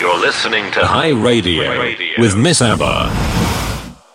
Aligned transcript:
You're 0.00 0.18
listening 0.18 0.72
to 0.72 0.86
High 0.86 1.10
Radio, 1.10 1.78
Radio. 1.78 2.14
with 2.18 2.34
Miss 2.34 2.62
Abba. 2.62 3.10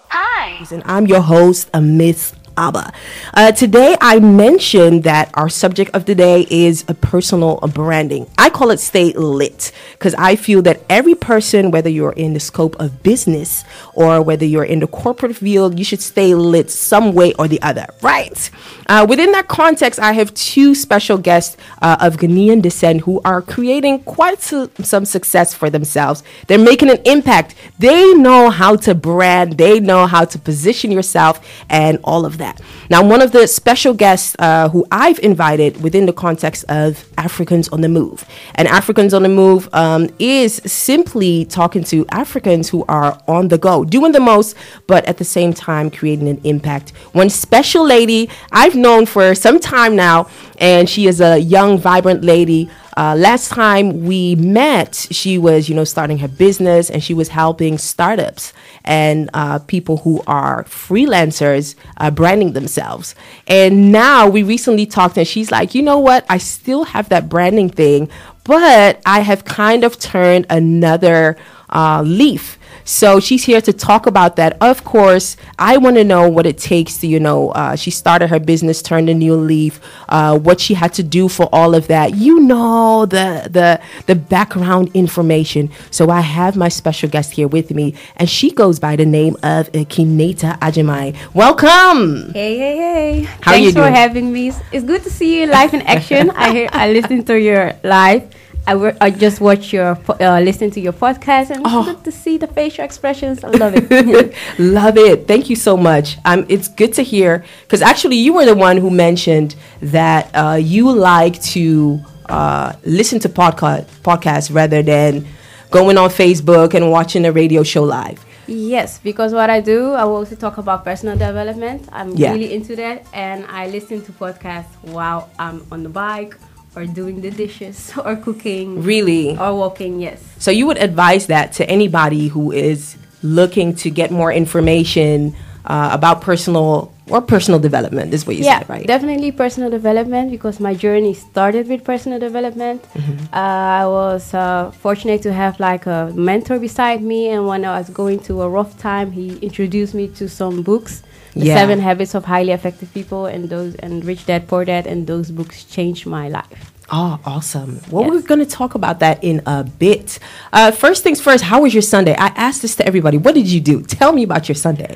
Hi. 0.09 0.58
and 0.71 0.81
I'm 0.88 1.05
your 1.05 1.21
host, 1.21 1.69
Miss 1.96 2.33
Abba. 2.58 2.93
Uh, 3.33 3.51
today, 3.51 3.95
I 4.01 4.19
mentioned 4.19 5.04
that 5.04 5.29
our 5.33 5.50
subject 5.50 5.92
of 5.93 6.06
the 6.06 6.16
day 6.16 6.48
is 6.50 6.85
a 6.88 6.93
personal 6.93 7.58
branding. 7.74 8.29
I 8.38 8.50
call 8.50 8.71
it 8.71 8.79
stay 8.79 9.11
lit 9.13 9.71
because 9.93 10.13
I 10.16 10.36
feel 10.36 10.61
that 10.63 10.81
every 10.89 11.15
person, 11.15 11.71
whether 11.71 11.89
you're 11.89 12.13
in 12.13 12.33
the 12.33 12.39
scope 12.39 12.75
of 12.79 13.04
business 13.04 13.63
or 13.93 14.21
whether 14.21 14.45
you're 14.45 14.63
in 14.63 14.79
the 14.79 14.88
corporate 14.88 15.36
field, 15.36 15.77
you 15.79 15.86
should 15.86 16.02
stay 16.02 16.36
lit 16.36 16.70
some 16.71 17.13
way 17.13 17.33
or 17.33 17.47
the 17.47 17.61
other, 17.61 17.88
right? 18.02 18.49
Uh, 18.87 19.05
within 19.07 19.31
that 19.31 19.47
context, 19.47 19.99
I 19.99 20.13
have 20.13 20.33
two 20.33 20.75
special 20.75 21.17
guests 21.17 21.57
uh, 21.81 21.97
of 21.99 22.17
Ghanaian 22.17 22.61
descent 22.61 23.01
who 23.01 23.19
are 23.25 23.41
creating 23.41 24.03
quite 24.03 24.41
su- 24.41 24.71
some 24.81 25.05
success 25.05 25.53
for 25.53 25.69
themselves. 25.69 26.23
They're 26.47 26.57
making 26.59 26.90
an 26.90 27.02
impact. 27.05 27.55
They 27.80 28.13
know 28.13 28.49
how 28.49 28.76
to 28.77 28.94
brand, 28.95 29.58
they 29.58 29.80
know 29.80 30.05
how 30.05 30.26
to 30.26 30.40
position 30.40 30.91
yourself, 30.91 31.45
and 31.70 31.99
all 32.03 32.26
of 32.26 32.38
that. 32.38 32.45
Now, 32.90 33.04
one 33.04 33.22
of 33.22 33.31
the 33.31 33.48
special 33.48 33.94
guests 33.94 34.35
uh, 34.40 34.70
who 34.70 34.86
I've 34.91 35.20
invited 35.20 35.81
within 35.81 36.05
the 36.05 36.13
context 36.13 36.66
of 36.70 37.08
Africans 37.17 37.70
on 37.70 37.81
the 37.81 37.90
Move, 37.90 38.26
and 38.55 38.67
Africans 38.67 39.13
on 39.13 39.23
the 39.23 39.30
Move 39.30 39.67
um, 39.73 40.09
is 40.20 40.62
simply 40.66 41.45
talking 41.45 41.84
to 41.86 42.05
Africans 42.09 42.70
who 42.70 42.86
are 42.88 43.20
on 43.27 43.48
the 43.48 43.58
go, 43.58 43.84
doing 43.84 44.12
the 44.12 44.20
most, 44.20 44.55
but 44.88 45.05
at 45.05 45.17
the 45.17 45.23
same 45.23 45.53
time 45.53 45.89
creating 45.89 46.27
an 46.27 46.39
impact. 46.44 46.91
One 47.13 47.30
special 47.30 47.86
lady 47.86 48.30
I've 48.52 48.75
known 48.75 49.05
for 49.05 49.34
some 49.36 49.59
time 49.59 49.95
now, 49.95 50.27
and 50.59 50.89
she 50.89 51.08
is 51.08 51.22
a 51.22 51.39
young, 51.39 51.77
vibrant 51.77 52.23
lady. 52.23 52.70
Uh, 52.98 53.13
last 53.17 53.49
time 53.49 54.05
we 54.05 54.35
met, 54.35 54.95
she 55.12 55.38
was, 55.38 55.67
you 55.67 55.76
know, 55.76 55.84
starting 55.84 56.17
her 56.20 56.27
business 56.27 56.90
and 56.90 57.03
she 57.03 57.13
was 57.13 57.27
helping 57.27 57.77
startups 57.77 58.53
and 58.86 59.30
uh, 59.33 59.59
people 59.59 59.97
who 59.97 60.23
are 60.28 60.64
freelancers 60.64 61.75
uh, 61.97 62.09
branding 62.09 62.53
themselves. 62.53 63.14
And 63.47 63.92
now 63.92 64.30
we 64.30 64.44
recently 64.44 64.86
talked 64.86 65.17
and 65.17 65.28
she's 65.28 65.52
like, 65.52 65.75
you 65.75 65.81
know 65.81 66.00
what? 66.00 66.25
I 66.30 66.38
still 66.38 66.86
have 66.86 67.09
that 67.09 67.28
branding 67.28 67.69
thing, 67.69 68.09
but 68.45 69.02
I 69.06 69.19
have 69.22 69.44
kind 69.44 69.84
of 69.84 70.00
turned 70.00 70.45
another 70.50 71.36
uh, 71.69 72.02
leaf. 72.06 72.58
So 72.88 73.19
she's 73.19 73.44
here 73.44 73.61
to 73.61 73.73
talk 73.73 74.05
about 74.05 74.36
that. 74.36 74.58
Of 74.61 74.83
course, 74.83 75.38
I 75.58 75.78
want 75.78 75.95
to 75.95 76.03
know 76.03 76.30
what 76.30 76.45
it 76.45 76.59
takes 76.59 76.97
to, 77.00 77.08
you 77.08 77.19
know, 77.19 77.50
uh, 77.50 77.75
she 77.75 77.89
started 77.89 78.28
her 78.30 78.39
business, 78.39 78.83
turned 78.83 79.09
a 79.09 79.14
new 79.16 79.33
leaf, 79.36 79.81
uh, 80.08 80.38
what 80.38 80.59
she 80.61 80.75
had 80.75 80.94
to 80.94 81.03
do 81.03 81.28
for 81.28 81.50
all 81.52 81.73
of 81.73 81.88
that. 81.88 82.16
You 82.16 82.39
know 82.41 83.08
the 83.08 83.50
the 83.52 83.81
the 84.06 84.13
background 84.13 84.91
information. 84.94 85.72
So 85.89 86.11
I 86.11 86.22
have 86.22 86.56
my 86.56 86.69
special 86.69 87.09
guest 87.09 87.31
here 87.33 87.47
with 87.47 87.72
me, 87.72 87.95
and 88.17 88.30
she 88.30 88.52
goes 88.52 88.80
by 88.80 88.95
the 88.95 89.06
name 89.06 89.36
of 89.41 89.72
Kineta 89.72 90.59
Agyemang. 90.59 91.16
Welcome. 91.33 92.33
Hey, 92.33 92.58
hey, 92.58 92.78
hey. 92.78 93.22
How 93.41 93.53
Thanks 93.53 93.73
you 93.75 93.81
for 93.81 93.89
having 93.89 94.31
me. 94.31 94.50
It's- 94.50 94.61
It's 94.72 94.86
good 94.86 95.02
to 95.03 95.09
see 95.09 95.39
you 95.41 95.47
live 95.47 95.73
in 95.73 95.81
action. 95.83 96.30
I 96.36 96.52
hear, 96.53 96.69
I 96.72 96.91
listened 96.94 97.25
to 97.28 97.39
your 97.39 97.73
live. 97.83 98.23
I, 98.67 98.95
I 98.99 99.11
just 99.11 99.39
watch 99.41 99.71
your 99.71 99.97
uh, 100.19 100.39
listen 100.41 100.71
to 100.71 100.80
your 100.80 100.94
podcast 100.94 101.52
and 101.52 101.61
Oh. 101.66 101.81
it's 101.81 101.88
good 101.89 102.03
to 102.05 102.11
see 102.11 102.38
the 102.38 102.47
facial 102.47 102.83
expressions. 102.83 103.44
I 103.44 103.49
love 103.49 103.73
it. 103.75 104.33
Love 104.59 104.97
it. 104.97 105.27
Thank 105.27 105.49
you 105.52 105.55
so 105.55 105.77
much. 105.77 106.17
Um, 106.25 106.45
it's 106.49 106.67
good 106.67 106.94
to 106.94 107.03
hear 107.03 107.44
because 107.61 107.81
actually 107.81 108.16
you 108.17 108.33
were 108.33 108.45
the 108.45 108.55
one 108.55 108.77
who 108.77 108.89
mentioned 108.89 109.55
that 109.81 110.31
uh, 110.33 110.55
you 110.55 110.91
like 110.91 111.39
to 111.53 111.99
uh, 112.27 112.73
listen 112.83 113.19
to 113.19 113.30
podcast 113.30 113.85
podcasts 114.02 114.53
rather 114.53 114.81
than 114.81 115.25
going 115.69 115.97
on 115.97 116.09
Facebook 116.09 116.73
and 116.73 116.89
watching 116.89 117.25
a 117.25 117.31
radio 117.31 117.61
show 117.63 117.83
live. 117.83 118.23
yes, 118.47 119.00
because 119.03 119.33
what 119.33 119.50
I 119.50 119.59
do, 119.59 119.91
I 119.94 120.03
also 120.03 120.35
talk 120.35 120.57
about 120.57 120.83
personal 120.85 121.17
development. 121.17 121.88
I'm 121.91 122.11
Yeah. 122.16 122.31
really 122.33 122.53
into 122.53 122.75
that, 122.77 123.06
and 123.13 123.45
I 123.50 123.67
listen 123.67 124.01
to 124.06 124.11
podcasts 124.11 124.69
while 124.81 125.29
I'm 125.40 125.66
on 125.72 125.84
the 125.84 125.90
bike 125.90 126.38
or 126.75 126.86
doing 126.86 127.22
the 127.22 127.31
dishes 127.31 127.94
or 128.06 128.16
cooking 128.16 128.84
Really? 128.84 129.38
or 129.38 129.56
walking. 129.56 130.00
Yes. 130.00 130.22
So 130.38 130.52
you 130.52 130.68
would 130.68 130.78
advise 130.78 131.28
that 131.28 131.53
to 131.53 131.69
anybody 131.69 132.28
who 132.28 132.52
is 132.52 132.97
looking 133.24 133.75
to 133.75 133.90
get 133.90 134.12
more 134.12 134.31
information 134.31 135.35
uh, 135.66 135.90
about 135.91 136.22
personal 136.22 136.91
or 137.09 137.22
personal 137.22 137.59
development 137.59 138.14
is 138.14 138.25
what 138.25 138.35
you 138.35 138.44
yeah, 138.44 138.59
said, 138.59 138.69
right? 138.69 138.88
definitely 138.88 139.31
personal 139.31 139.69
development 139.69 140.31
because 140.31 140.59
my 140.59 140.74
journey 140.74 141.14
started 141.14 141.68
with 141.68 141.84
personal 141.84 142.19
development. 142.19 142.81
Mm-hmm. 142.94 143.25
Uh, 143.34 143.38
I 143.38 143.85
was 143.85 144.34
uh, 144.34 144.72
fortunate 144.72 145.22
to 145.24 145.34
have 145.34 145.59
like 145.59 145.85
a 145.85 146.12
mentor 146.16 146.58
beside 146.58 147.02
me, 147.02 147.30
and 147.30 147.47
when 147.47 147.64
I 147.64 147.78
was 147.78 147.90
going 147.90 148.19
through 148.19 148.41
a 148.41 148.50
rough 148.50 148.78
time, 148.80 149.12
he 149.12 149.38
introduced 149.38 149.94
me 149.94 150.08
to 150.09 150.28
some 150.28 150.64
books. 150.64 151.03
The 151.35 151.47
Yeah. 151.47 151.56
Seven 151.56 151.79
Habits 151.79 152.16
of 152.16 152.25
Highly 152.25 152.51
Effective 152.53 152.94
People 152.94 153.25
and 153.25 153.50
those 153.50 153.75
and 153.75 154.06
Rich 154.06 154.25
Dad 154.25 154.47
Poor 154.47 154.63
Dad 154.66 154.88
and 154.88 155.06
those 155.06 155.31
books 155.31 155.63
changed 155.66 156.06
my 156.06 156.29
life. 156.29 156.72
Oh, 156.91 157.19
awesome. 157.25 157.81
Well, 157.90 158.03
Yes. 158.03 158.12
we're 158.12 158.22
going 158.22 158.40
to 158.40 158.46
talk 158.46 158.75
about 158.75 159.00
that 159.00 159.22
in 159.23 159.41
a 159.46 159.63
bit. 159.63 160.19
Uh, 160.53 160.72
first 160.72 161.03
things 161.03 161.19
first, 161.19 161.44
how 161.44 161.62
was 161.63 161.73
your 161.73 161.81
Sunday? 161.81 162.16
I 162.18 162.28
asked 162.38 162.62
this 162.62 162.75
to 162.78 162.85
everybody. 162.85 163.18
What 163.18 163.34
did 163.35 163.47
you 163.47 163.59
do? 163.59 163.81
Tell 163.81 164.12
me 164.13 164.23
about 164.23 164.47
your 164.47 164.56
Sunday. 164.56 164.96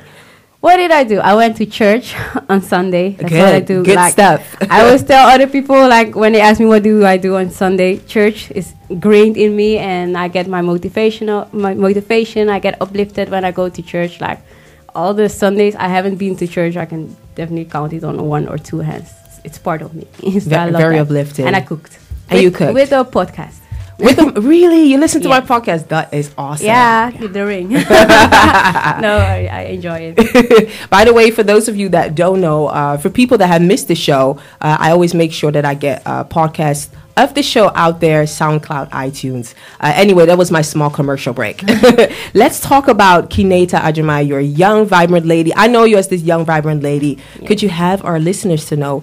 What 0.60 0.76
did 0.76 0.90
I 0.92 1.04
do? 1.04 1.18
I 1.20 1.34
went 1.34 1.56
to 1.56 1.66
church 1.66 2.14
on 2.48 2.62
Sunday. 2.62 3.16
That's 3.18 3.32
what 3.32 3.40
I 3.54 3.60
Good, 3.60 3.66
do. 3.66 3.84
good 3.84 3.96
like, 3.96 4.12
stuff. 4.12 4.56
I 4.70 4.80
always 4.84 5.02
tell 5.02 5.26
other 5.28 5.46
people 5.46 5.76
like 5.88 6.14
when 6.14 6.32
they 6.32 6.40
ask 6.40 6.60
me 6.60 6.66
what 6.66 6.82
do 6.82 7.04
I 7.04 7.16
do 7.16 7.36
on 7.36 7.50
Sunday, 7.50 7.96
church 8.06 8.50
is 8.52 8.72
ingrained 8.88 9.36
in 9.36 9.56
me, 9.56 9.78
and 9.78 10.16
I 10.16 10.28
get 10.28 10.46
my 10.48 10.60
motivational 10.62 11.50
my 11.52 11.72
motivation. 11.74 12.48
I 12.50 12.58
get 12.60 12.80
uplifted 12.80 13.30
when 13.30 13.44
I 13.44 13.52
go 13.52 13.68
to 13.70 13.82
church. 13.82 14.20
Like 14.20 14.40
all 14.94 15.14
the 15.14 15.28
Sundays 15.28 15.74
I 15.76 15.88
haven't 15.88 16.16
been 16.16 16.36
to 16.36 16.46
church, 16.46 16.76
I 16.76 16.86
can 16.86 17.16
definitely 17.34 17.64
count 17.66 17.92
it 17.92 18.04
on 18.04 18.22
one 18.26 18.48
or 18.48 18.58
two 18.58 18.78
hands. 18.80 19.12
It's 19.44 19.58
part 19.58 19.82
of 19.82 19.94
me. 19.94 20.06
So 20.40 20.50
Ve- 20.50 20.56
I 20.56 20.64
love 20.70 20.80
very 20.80 20.98
uplifting. 20.98 21.46
And 21.46 21.56
I 21.56 21.60
cooked. 21.62 21.98
And 22.28 22.36
with, 22.36 22.42
you 22.42 22.50
cooked. 22.50 22.74
with 22.74 22.92
a 22.92 23.04
podcast. 23.04 23.56
With 23.98 24.18
really? 24.38 24.84
You 24.84 24.98
listen 24.98 25.20
to 25.22 25.28
Yeah. 25.28 25.40
my 25.40 25.46
podcast? 25.46 25.88
That 25.88 26.12
is 26.14 26.32
awesome. 26.38 26.66
Yeah, 26.66 27.10
with 27.20 27.32
the 27.34 27.44
ring. 27.44 27.68
no, 27.70 27.82
I, 27.84 29.48
I 29.52 29.60
enjoy 29.76 30.14
it. 30.16 30.90
By 30.90 31.04
the 31.04 31.12
way, 31.12 31.30
for 31.30 31.42
those 31.42 31.68
of 31.68 31.76
you 31.76 31.88
that 31.90 32.14
don't 32.14 32.40
know, 32.40 32.68
uh, 32.68 32.96
for 32.96 33.10
people 33.10 33.36
that 33.38 33.48
have 33.48 33.60
missed 33.62 33.88
the 33.88 33.94
show, 33.94 34.38
uh, 34.60 34.76
I 34.80 34.90
always 34.92 35.12
make 35.14 35.32
sure 35.32 35.52
that 35.52 35.64
I 35.64 35.74
get 35.74 36.02
uh, 36.06 36.24
podcasts 36.24 36.88
of 37.20 37.34
the 37.34 37.42
show 37.42 37.70
out 37.74 38.00
there, 38.00 38.24
SoundCloud, 38.24 38.90
iTunes. 38.90 39.54
Uh, 39.80 39.92
anyway, 39.94 40.26
that 40.26 40.38
was 40.38 40.50
my 40.50 40.62
small 40.62 40.90
commercial 40.90 41.32
break. 41.34 41.62
Let's 42.34 42.60
talk 42.60 42.88
about 42.88 43.30
Kineta 43.30 43.78
Agyemang. 43.80 44.26
You're 44.26 44.38
a 44.40 44.42
young, 44.42 44.86
vibrant 44.86 45.26
lady. 45.26 45.52
I 45.54 45.66
know 45.66 45.84
you 45.84 45.96
as 45.98 46.08
this 46.08 46.22
young, 46.22 46.44
vibrant 46.44 46.82
lady. 46.82 47.18
Could 47.46 47.62
you 47.62 47.68
have 47.68 48.04
our 48.04 48.18
listeners 48.18 48.66
to 48.66 48.76
know 48.76 49.00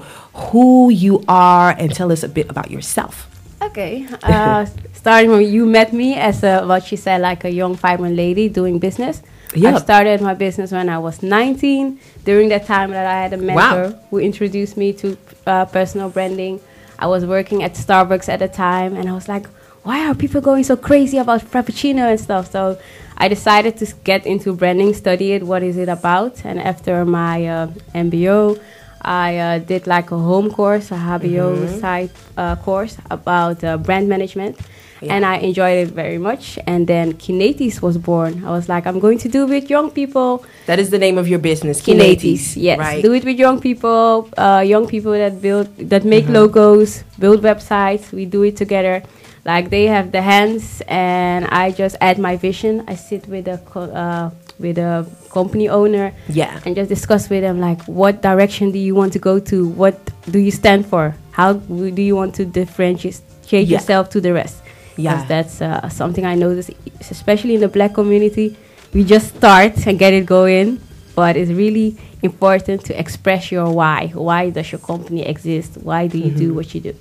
who 0.52 0.90
you 0.90 1.24
are 1.28 1.72
and 1.78 1.94
tell 1.94 2.12
us 2.12 2.24
a 2.24 2.30
bit 2.30 2.50
about 2.50 2.72
yourself? 2.72 3.30
Okay. 3.62 4.08
Uh, 4.24 4.66
starting 4.94 5.32
when 5.32 5.42
you 5.44 5.66
met 5.66 5.94
me 5.94 6.16
as 6.16 6.44
a, 6.44 6.64
what 6.66 6.84
she 6.84 6.96
said, 6.96 7.22
like 7.22 7.44
a 7.46 7.52
young, 7.52 7.76
vibrant 7.76 8.16
lady 8.16 8.50
doing 8.50 8.80
business. 8.80 9.22
Yeah. 9.56 9.76
I 9.76 9.80
started 9.80 10.22
my 10.22 10.34
business 10.34 10.72
when 10.72 10.90
I 10.90 11.00
was 11.00 11.24
19. 11.24 12.00
During 12.26 12.50
that 12.50 12.66
time 12.66 12.92
that 12.92 13.06
I 13.06 13.22
had 13.24 13.34
a 13.34 13.38
mentor 13.38 13.90
Wow. 13.92 14.00
who 14.10 14.20
introduced 14.20 14.76
me 14.76 14.92
to 14.94 15.18
uh, 15.46 15.66
personal 15.66 16.10
branding. 16.10 16.60
I 17.00 17.08
was 17.08 17.26
working 17.26 17.64
at 17.64 17.74
Starbucks 17.74 18.30
at 18.30 18.40
the 18.40 18.48
time, 18.48 18.96
and 18.96 19.10
I 19.10 19.14
was 19.14 19.28
like, 19.28 19.48
why 19.84 20.06
are 20.08 20.16
people 20.16 20.42
going 20.42 20.64
so 20.64 20.76
crazy 20.76 21.18
about 21.18 21.42
Frappuccino 21.42 22.10
and 22.10 22.20
stuff? 22.20 22.52
So 22.52 22.78
I 23.18 23.28
decided 23.28 23.78
to 23.78 23.86
get 24.04 24.26
into 24.26 24.54
branding, 24.54 24.94
study 24.94 25.32
it, 25.32 25.44
what 25.44 25.64
is 25.64 25.78
it 25.78 25.90
about. 25.90 26.44
And 26.44 26.60
after 26.60 27.06
my 27.06 27.48
uh, 27.48 27.68
MBO, 27.96 28.60
I 29.02 29.38
uh, 29.38 29.60
did 29.60 29.88
like 29.88 30.12
a 30.12 30.18
home 30.18 30.52
course, 30.52 30.92
a 30.92 30.96
HBO 30.96 31.80
side 31.80 32.10
uh, 32.36 32.56
course 32.58 32.98
about 33.10 33.64
uh, 33.64 33.78
brand 33.78 34.10
management. 34.10 34.60
And 35.02 35.26
I 35.26 35.36
enjoyed 35.38 35.88
it 35.88 35.94
very 35.94 36.18
much. 36.18 36.58
And 36.66 36.88
then 36.88 37.14
Kinetisch 37.14 37.82
was 37.82 37.98
born. 37.98 38.44
I 38.46 38.52
was 38.52 38.68
like, 38.68 38.88
I'm 38.88 39.00
going 39.00 39.18
to 39.20 39.30
do 39.30 39.44
it 39.44 39.50
with 39.50 39.70
young 39.70 39.92
people. 39.92 40.44
That 40.66 40.80
is 40.80 40.90
the 40.90 40.98
name 41.00 41.18
of 41.18 41.28
your 41.28 41.40
business, 41.40 41.82
Kinetisch, 41.82 42.56
yes. 42.58 42.80
Right. 42.80 43.02
Do 43.04 43.14
it 43.14 43.24
with 43.24 43.38
young 43.38 43.60
people, 43.62 44.30
uh, 44.38 44.64
young 44.66 44.88
people 44.88 45.12
that 45.12 45.42
build, 45.42 45.68
that 45.78 46.04
make 46.06 46.26
Mm-hmm. 46.26 46.34
logos, 46.34 47.04
build 47.20 47.42
websites. 47.42 48.12
We 48.12 48.26
do 48.26 48.44
it 48.44 48.58
together. 48.58 49.04
Like 49.46 49.70
they 49.70 49.86
have 49.86 50.12
the 50.12 50.22
hands, 50.22 50.82
and 50.90 51.46
I 51.48 51.72
just 51.72 51.96
add 52.02 52.18
my 52.20 52.36
vision. 52.36 52.84
I 52.88 52.96
sit 52.96 53.28
with 53.30 53.48
a 53.48 53.60
co- 53.60 53.92
uh, 54.04 54.32
with 54.60 54.78
a 54.78 55.08
company 55.32 55.70
owner, 55.70 56.12
Yeah. 56.28 56.60
and 56.66 56.76
just 56.76 56.90
discuss 56.90 57.30
with 57.30 57.44
them 57.44 57.60
like, 57.62 57.82
what 57.86 58.22
direction 58.22 58.72
do 58.72 58.80
you 58.80 58.94
want 58.96 59.14
to 59.14 59.20
go 59.20 59.40
to? 59.40 59.68
What 59.70 59.96
do 60.30 60.40
you 60.40 60.52
stand 60.52 60.86
for? 60.86 61.16
How 61.32 61.54
do 61.54 62.02
you 62.02 62.16
want 62.16 62.36
to 62.36 62.44
differentiate 62.46 63.22
Yeah. 63.50 63.60
yourself 63.62 64.10
to 64.10 64.20
the 64.20 64.34
rest? 64.34 64.58
Yeah. 65.04 65.24
that's 65.28 65.62
uh, 65.62 65.88
something 65.90 66.26
I 66.26 66.36
notice, 66.36 66.70
especially 67.12 67.56
in 67.56 67.62
the 67.62 67.68
black 67.68 67.94
community. 67.94 68.56
We 68.94 69.04
just 69.04 69.36
start 69.36 69.86
and 69.86 70.00
get 70.00 70.14
it 70.14 70.26
going, 70.26 70.80
but 71.16 71.36
it's 71.38 71.52
really 71.52 71.98
important 72.24 72.86
to 72.86 73.00
express 73.00 73.52
your 73.52 73.70
why. 73.72 74.08
Why 74.14 74.50
does 74.50 74.72
your 74.72 74.80
company 74.80 75.26
exist? 75.26 75.78
Why 75.82 76.08
do 76.08 76.18
you 76.18 76.26
Mm-hmm. 76.32 76.38
do 76.40 76.54
what 76.54 76.74
you 76.74 76.82
do? 76.82 76.96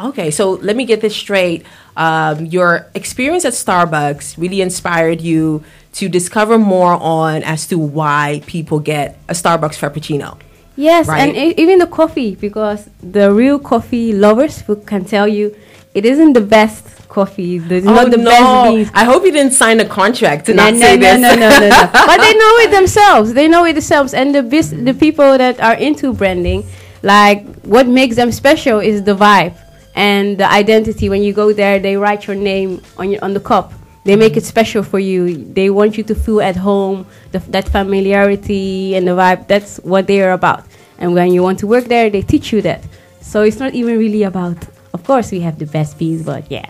Okay, 0.00 0.30
so 0.30 0.52
let 0.52 0.74
me 0.76 0.84
get 0.86 1.00
this 1.02 1.14
straight. 1.14 1.64
Um, 1.96 2.46
your 2.46 2.86
experience 2.94 3.44
at 3.44 3.52
Starbucks 3.52 4.38
really 4.38 4.62
inspired 4.62 5.20
you 5.20 5.62
to 5.94 6.08
discover 6.08 6.58
more 6.58 6.94
on 6.94 7.42
as 7.42 7.66
to 7.66 7.78
why 7.78 8.40
people 8.46 8.80
get 8.80 9.18
a 9.28 9.34
Starbucks 9.34 9.76
Frappuccino. 9.76 10.38
Yes, 10.76 11.06
Right. 11.06 11.28
and 11.28 11.36
e- 11.36 11.54
even 11.62 11.78
the 11.78 11.86
coffee, 11.86 12.34
because 12.34 12.88
the 13.02 13.30
real 13.30 13.58
coffee 13.58 14.14
lovers 14.14 14.62
who 14.62 14.76
can 14.76 15.04
tell 15.04 15.28
you 15.28 15.54
it 15.94 16.06
isn't 16.06 16.32
the 16.32 16.40
best 16.40 16.86
coffee, 17.12 17.56
it's 17.56 17.86
oh, 17.86 17.94
not 17.94 18.10
the 18.10 18.18
best 18.18 18.70
beans. 18.74 18.90
I 18.94 19.04
hope 19.04 19.24
you 19.24 19.32
didn't 19.32 19.52
sign 19.52 19.78
a 19.80 19.84
contract 19.84 20.46
to 20.46 20.54
No, 20.54 20.64
not 20.64 20.74
no, 20.74 20.80
say 20.80 20.96
no, 20.96 21.00
this. 21.02 21.20
no, 21.20 21.34
no, 21.34 21.48
no, 21.50 21.68
no. 21.68 21.90
but 21.92 22.18
they 22.24 22.34
know 22.42 22.54
it 22.64 22.70
themselves. 22.70 23.34
They 23.34 23.48
know 23.48 23.64
it 23.66 23.74
themselves, 23.74 24.14
and 24.14 24.34
the 24.34 24.42
bis- 24.42 24.74
the 24.88 24.94
people 24.94 25.36
that 25.36 25.60
are 25.60 25.74
into 25.74 26.12
branding, 26.14 26.64
like 27.02 27.44
what 27.74 27.86
makes 27.86 28.16
them 28.16 28.32
special 28.32 28.80
is 28.80 29.02
the 29.04 29.14
vibe 29.14 29.54
and 29.94 30.38
the 30.38 30.48
identity. 30.50 31.08
When 31.08 31.22
you 31.22 31.32
go 31.32 31.52
there, 31.52 31.78
they 31.78 31.96
write 31.96 32.26
your 32.26 32.36
name 32.36 32.80
on 32.96 33.10
your 33.12 33.22
on 33.22 33.34
the 33.34 33.40
cup. 33.40 33.72
They 34.04 34.16
make 34.16 34.36
it 34.36 34.44
special 34.44 34.82
for 34.82 34.98
you. 34.98 35.20
They 35.58 35.70
want 35.70 35.96
you 35.96 36.04
to 36.10 36.14
feel 36.14 36.40
at 36.40 36.56
home. 36.56 37.06
The, 37.30 37.38
that 37.54 37.68
familiarity 37.68 38.96
and 38.96 39.06
the 39.06 39.12
vibe. 39.12 39.46
That's 39.46 39.76
what 39.84 40.06
they 40.06 40.22
are 40.22 40.32
about. 40.32 40.64
And 40.98 41.14
when 41.14 41.32
you 41.32 41.42
want 41.42 41.58
to 41.60 41.66
work 41.66 41.84
there, 41.84 42.10
they 42.10 42.22
teach 42.22 42.52
you 42.52 42.62
that. 42.62 42.80
So 43.20 43.42
it's 43.42 43.58
not 43.58 43.74
even 43.74 43.98
really 43.98 44.24
about. 44.24 44.58
Of 44.92 45.04
course, 45.04 45.30
we 45.30 45.40
have 45.40 45.58
the 45.58 45.66
best 45.66 45.98
beans, 45.98 46.22
but 46.24 46.50
yeah. 46.50 46.66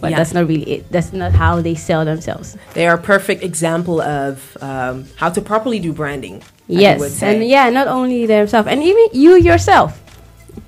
But 0.00 0.10
Yeah. 0.10 0.18
that's 0.18 0.34
not 0.34 0.46
really 0.48 0.68
it. 0.70 0.90
That's 0.90 1.12
not 1.12 1.32
how 1.32 1.60
they 1.60 1.74
sell 1.74 2.04
themselves. 2.04 2.56
They 2.74 2.86
are 2.86 2.94
a 2.94 3.02
perfect 3.02 3.42
example 3.42 4.00
of 4.00 4.56
um, 4.60 5.06
how 5.16 5.30
to 5.30 5.40
properly 5.40 5.78
do 5.78 5.92
branding. 5.92 6.42
Yes, 6.68 7.22
and 7.22 7.44
yeah, 7.44 7.68
not 7.70 7.88
only 7.88 8.26
themselves, 8.26 8.68
and 8.68 8.82
even 8.82 9.06
you 9.12 9.36
yourself. 9.36 10.00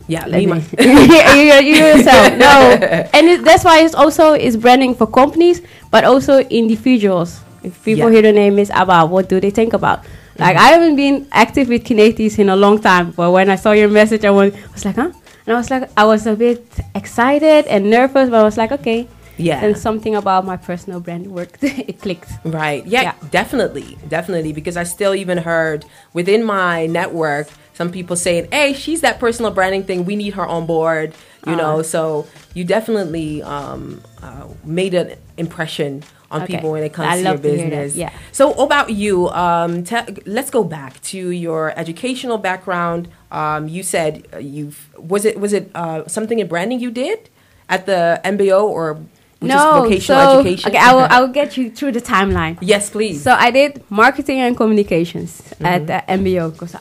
yeah, 0.09 0.25
Let 0.27 0.43
you, 0.43 0.55
you 0.55 1.75
yourself. 1.85 2.37
No, 2.39 2.53
and 3.17 3.27
it, 3.29 3.45
that's 3.45 3.65
why 3.65 3.81
it's 3.83 3.95
also 3.95 4.35
is 4.35 4.57
branding 4.57 4.95
for 4.95 5.07
companies, 5.07 5.61
but 5.91 6.05
also 6.05 6.41
individuals. 6.51 7.41
If 7.63 7.83
people 7.85 8.07
Yeah. 8.09 8.21
hear 8.21 8.23
the 8.23 8.33
name 8.33 8.59
is 8.59 8.71
Abba, 8.71 9.07
what 9.07 9.29
do 9.29 9.41
they 9.41 9.51
think 9.51 9.73
about? 9.73 10.05
Like 10.39 10.57
I 10.57 10.69
haven't 10.77 10.97
been 10.97 11.27
active 11.33 11.69
with 11.69 11.83
Kinetisch 11.85 12.39
in 12.39 12.49
a 12.51 12.57
long 12.57 12.79
time, 12.81 13.11
but 13.17 13.33
when 13.33 13.49
I 13.51 13.57
saw 13.57 13.73
your 13.73 13.89
message, 13.89 14.25
I 14.25 14.31
was 14.31 14.53
like, 14.85 14.97
huh? 14.97 15.11
And 15.47 15.55
I 15.55 15.59
was 15.59 15.71
like, 15.71 15.89
I 15.97 16.05
was 16.05 16.27
a 16.27 16.37
bit 16.37 16.63
excited 16.95 17.67
and 17.67 17.89
nervous, 17.91 18.29
but 18.31 18.41
I 18.41 18.43
was 18.45 18.57
like, 18.59 18.71
okay. 18.73 19.09
Yeah. 19.39 19.65
And 19.65 19.77
something 19.77 20.15
about 20.15 20.45
my 20.45 20.57
personal 20.57 21.01
brand 21.01 21.27
worked. 21.27 21.63
it 21.65 22.01
clicked. 22.01 22.31
Right. 22.45 22.85
Yeah, 22.87 23.03
Yeah. 23.03 23.15
definitely. 23.31 23.99
Definitely. 24.09 24.53
Because 24.53 24.77
I 24.77 24.85
still 24.85 25.15
even 25.15 25.39
heard 25.39 25.85
within 26.13 26.43
my 26.45 26.87
network 26.87 27.49
some 27.75 27.93
people 27.93 28.17
saying, 28.17 28.49
hey, 28.51 28.73
she's 28.73 29.03
that 29.03 29.21
personal 29.21 29.51
branding 29.51 29.85
thing. 29.85 30.07
We 30.07 30.17
need 30.17 30.33
her 30.35 30.47
on 30.47 30.65
board. 30.67 31.13
You 31.47 31.53
Uh. 31.53 31.57
know, 31.57 31.83
so 31.83 32.27
you 32.55 32.65
definitely 32.65 33.43
um, 33.43 34.01
uh, 34.23 34.45
made 34.65 34.95
an 34.95 35.13
impression 35.37 36.03
on 36.31 36.43
Okay. 36.43 36.55
people 36.57 36.73
when 36.73 36.83
it 36.83 36.93
comes 36.93 37.09
I 37.09 37.17
to 37.17 37.23
your 37.23 37.31
love 37.33 37.43
to 37.43 37.49
business. 37.51 37.95
yeah. 37.95 38.11
So 38.33 38.53
about 38.55 38.91
you, 38.91 39.29
um, 39.29 39.85
te- 39.85 40.23
let's 40.27 40.51
go 40.51 40.65
back 40.65 41.01
to 41.13 41.31
your 41.31 41.73
educational 41.79 42.39
background. 42.39 43.09
Um, 43.31 43.69
you 43.69 43.83
said 43.85 44.27
uh, 44.35 44.39
you've 44.39 44.89
was 44.99 45.25
it 45.25 45.39
was 45.39 45.53
it 45.53 45.71
uh, 45.75 46.03
something 46.09 46.39
in 46.41 46.49
branding 46.49 46.81
you 46.81 46.91
did 46.91 47.29
at 47.69 47.87
the 47.87 48.21
MBO 48.25 48.65
or 48.65 48.99
just 49.43 49.67
vocational 49.67 50.23
so, 50.23 50.41
education? 50.41 50.71
Okay, 50.71 50.79
I 50.79 50.95
will, 50.95 51.07
I 51.11 51.21
will 51.21 51.29
get 51.29 51.57
you 51.57 51.71
through 51.71 51.93
the 51.93 52.01
timeline. 52.01 52.59
yes, 52.61 52.91
please. 52.91 53.23
So 53.23 53.33
I 53.33 53.51
did 53.51 53.83
marketing 53.91 54.41
and 54.41 54.57
communications 54.57 55.43
at 55.61 55.87
the 55.87 56.03
MBO 56.09 56.53
because 56.53 56.77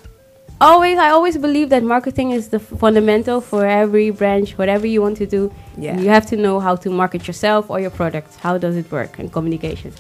always 0.62 0.98
I 0.98 1.10
always 1.10 1.38
believe 1.38 1.70
that 1.70 1.84
marketing 1.84 2.32
is 2.32 2.50
the 2.50 2.60
fundamental 2.60 3.42
for 3.42 3.66
every 3.66 4.10
branch, 4.10 4.58
whatever 4.58 4.88
you 4.88 5.02
want 5.02 5.18
to 5.18 5.26
do. 5.26 5.54
Yeah. 5.78 5.98
You 6.00 6.10
have 6.10 6.26
to 6.28 6.38
know 6.38 6.60
how 6.60 6.76
to 6.78 6.90
market 6.90 7.28
yourself 7.28 7.70
or 7.70 7.80
your 7.80 7.92
product. 7.92 8.36
How 8.40 8.58
does 8.58 8.76
it 8.78 8.92
work 8.92 9.20
and 9.20 9.32
communications. 9.32 9.98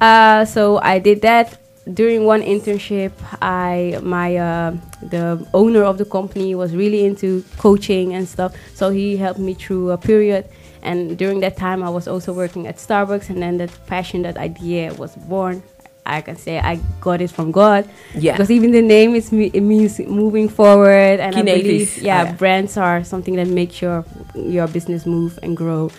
Uh, 0.00 0.44
so 0.44 0.80
I 0.82 0.98
did 0.98 1.22
that 1.22 1.58
during 1.92 2.24
one 2.24 2.42
internship. 2.42 3.12
I 3.40 3.98
my 4.02 4.36
uh, 4.36 4.76
the 5.02 5.46
owner 5.54 5.84
of 5.84 5.98
the 5.98 6.04
company 6.04 6.54
was 6.54 6.74
really 6.74 7.04
into 7.04 7.44
coaching 7.58 8.14
and 8.14 8.28
stuff, 8.28 8.54
so 8.74 8.90
he 8.90 9.16
helped 9.16 9.40
me 9.40 9.54
through 9.54 9.90
a 9.90 9.98
period. 9.98 10.46
And 10.84 11.16
during 11.18 11.40
that 11.40 11.56
time, 11.56 11.82
I 11.82 11.88
was 11.90 12.06
also 12.06 12.32
working 12.32 12.66
at 12.66 12.76
Starbucks, 12.76 13.30
and 13.30 13.40
then 13.42 13.56
that 13.58 13.70
passion, 13.86 14.22
that 14.22 14.36
idea 14.36 14.92
was 14.94 15.14
born. 15.16 15.62
I 16.06 16.20
can 16.20 16.36
say 16.36 16.58
I 16.58 16.76
got 17.00 17.22
it 17.22 17.30
from 17.30 17.50
God. 17.50 17.88
Yeah. 18.14 18.32
Because 18.32 18.50
even 18.50 18.72
the 18.72 18.82
name 18.82 19.14
is 19.14 19.32
me- 19.32 19.50
it 19.54 19.62
means 19.62 19.98
moving 20.00 20.50
forward, 20.50 21.18
and 21.20 21.34
I 21.34 21.42
believe 21.42 21.96
yeah, 21.96 22.20
Oh, 22.20 22.24
yeah. 22.24 22.32
brands 22.32 22.76
are 22.76 23.02
something 23.04 23.36
that 23.36 23.48
makes 23.48 23.80
your 23.80 24.04
your 24.34 24.68
business 24.68 25.06
move 25.06 25.38
and 25.42 25.56
grow. 25.56 25.90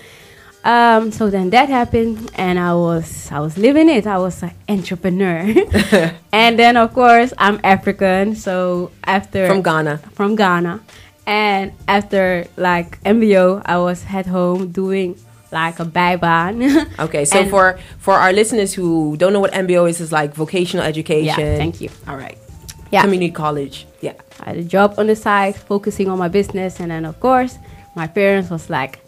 Um, 0.63 1.11
so 1.11 1.29
then 1.29 1.49
that 1.51 1.69
happened, 1.69 2.29
and 2.35 2.59
I 2.59 2.73
was 2.73 3.31
I 3.31 3.39
was 3.39 3.57
living 3.57 3.89
it. 3.89 4.05
I 4.07 4.17
was 4.17 4.41
an 4.43 4.51
entrepreneur, 4.69 5.41
and 6.31 6.57
then 6.57 6.77
of 6.77 6.93
course 6.93 7.33
I'm 7.37 7.59
African. 7.63 8.35
So 8.35 8.91
after 9.05 9.47
From 9.47 9.61
Ghana. 9.61 9.97
from 10.13 10.35
Ghana, 10.35 10.81
and 11.27 11.71
after 11.87 12.45
like 12.57 13.01
MBO, 13.03 13.61
I 13.65 13.77
was 13.77 14.05
at 14.11 14.25
home 14.25 14.71
doing 14.71 15.17
like 15.51 15.79
a 15.79 15.85
bijbaan. 15.85 16.61
Okay, 16.99 17.25
so 17.25 17.39
And- 17.39 17.49
for 17.49 17.79
for 17.99 18.13
our 18.15 18.33
listeners 18.33 18.73
who 18.73 19.17
don't 19.17 19.33
know 19.33 19.39
what 19.41 19.53
MBO 19.53 19.89
is, 19.89 19.99
is 20.01 20.11
like 20.11 20.33
vocational 20.33 20.85
education. 20.85 21.39
Yeah, 21.39 21.57
thank 21.57 21.81
you. 21.81 21.89
All 22.07 22.17
right. 22.17 22.37
Yeah. 22.91 23.01
Community 23.01 23.31
college. 23.33 23.87
Yeah. 24.01 24.13
I 24.39 24.49
had 24.53 24.57
a 24.57 24.63
job 24.63 24.95
on 24.97 25.07
the 25.07 25.15
side, 25.15 25.55
focusing 25.55 26.07
on 26.09 26.17
my 26.19 26.27
business, 26.29 26.79
and 26.79 26.91
then 26.91 27.05
of 27.05 27.19
course 27.19 27.57
my 27.95 28.05
parents 28.07 28.49
was 28.51 28.69
like, 28.69 28.99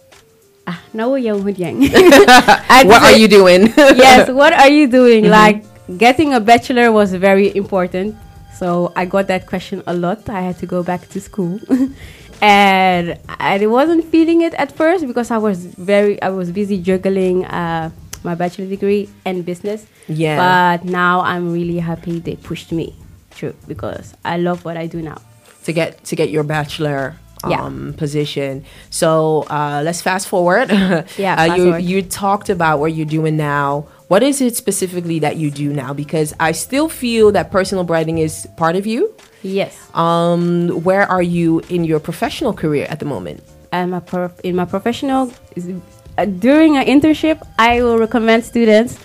"Ah, 0.66 0.81
no, 0.94 1.16
young 1.16 1.46
yang." 1.56 1.78
What 2.90 3.02
are 3.04 3.16
you 3.16 3.28
doing? 3.28 3.69
yes, 3.78 4.30
what 4.31 4.54
are 4.54 4.69
you 4.72 4.88
doing? 4.90 5.24
Mm-hmm. 5.30 5.31
Like 5.31 5.58
getting 5.98 6.34
a 6.34 6.40
bachelor 6.40 6.92
was 6.92 7.14
very 7.14 7.54
important. 7.56 8.16
So 8.59 8.92
I 8.95 9.06
got 9.06 9.27
that 9.27 9.45
question 9.45 9.83
a 9.86 9.94
lot. 9.94 10.27
I 10.30 10.42
had 10.42 10.57
to 10.59 10.65
go 10.65 10.83
back 10.83 11.07
to 11.09 11.21
school. 11.21 11.59
and 12.42 13.18
I 13.30 13.65
wasn't 13.68 14.06
feeling 14.06 14.42
it 14.42 14.54
at 14.56 14.71
first 14.75 15.06
because 15.07 15.31
I 15.31 15.38
was 15.38 15.65
very 15.65 16.21
I 16.21 16.30
was 16.30 16.51
busy 16.51 16.77
juggling 16.81 17.45
uh, 17.45 17.89
my 18.24 18.36
bachelor 18.36 18.65
degree 18.68 19.09
and 19.25 19.45
business. 19.45 19.86
Yeah. 20.07 20.38
But 20.38 20.86
now 20.86 21.21
I'm 21.21 21.51
really 21.54 21.80
happy 21.80 22.19
they 22.19 22.36
pushed 22.36 22.71
me 22.71 22.95
through 23.31 23.56
because 23.68 24.13
I 24.25 24.38
love 24.38 24.65
what 24.65 24.77
I 24.77 24.88
do 24.88 25.01
now. 25.01 25.18
to 25.65 25.74
get 25.74 26.04
to 26.06 26.15
get 26.15 26.30
your 26.30 26.44
bachelor 26.44 27.15
Yeah. 27.48 27.62
um, 27.62 27.94
position. 27.98 28.63
So 28.89 29.45
uh, 29.50 29.81
let's 29.86 30.01
fast 30.01 30.27
forward. 30.27 30.69
Yeah, 31.18 31.33
uh, 31.33 31.45
fast 31.48 31.57
you 31.57 31.63
forward. 31.65 31.83
you 31.83 32.01
talked 32.01 32.50
about 32.50 32.80
what 32.80 32.94
you're 32.95 33.06
doing 33.19 33.38
now. 33.38 33.86
What 34.07 34.24
is 34.24 34.39
it 34.42 34.56
specifically 34.56 35.19
that 35.19 35.35
you 35.37 35.52
do 35.52 35.73
now? 35.73 35.94
Because 35.94 36.33
I 36.40 36.54
still 36.54 36.87
feel 36.87 37.31
that 37.33 37.52
personal 37.52 37.83
branding 37.83 38.19
is 38.19 38.47
part 38.56 38.76
of 38.78 38.85
you. 38.87 39.14
Yes. 39.44 39.76
Um, 39.94 40.69
where 40.83 41.04
are 41.04 41.21
you 41.21 41.59
in 41.69 41.83
your 41.83 41.99
professional 41.99 42.54
career 42.54 42.85
at 42.90 42.99
the 42.99 43.06
moment? 43.06 43.44
and 43.73 43.92
my 43.92 43.99
prof- 43.99 44.40
in 44.45 44.56
my 44.56 44.64
professional 44.64 45.30
uh, 46.18 46.23
during 46.23 46.78
an 46.78 46.85
internship 46.85 47.45
i 47.59 47.81
will 47.83 47.97
recommend 47.97 48.45
students 48.45 48.97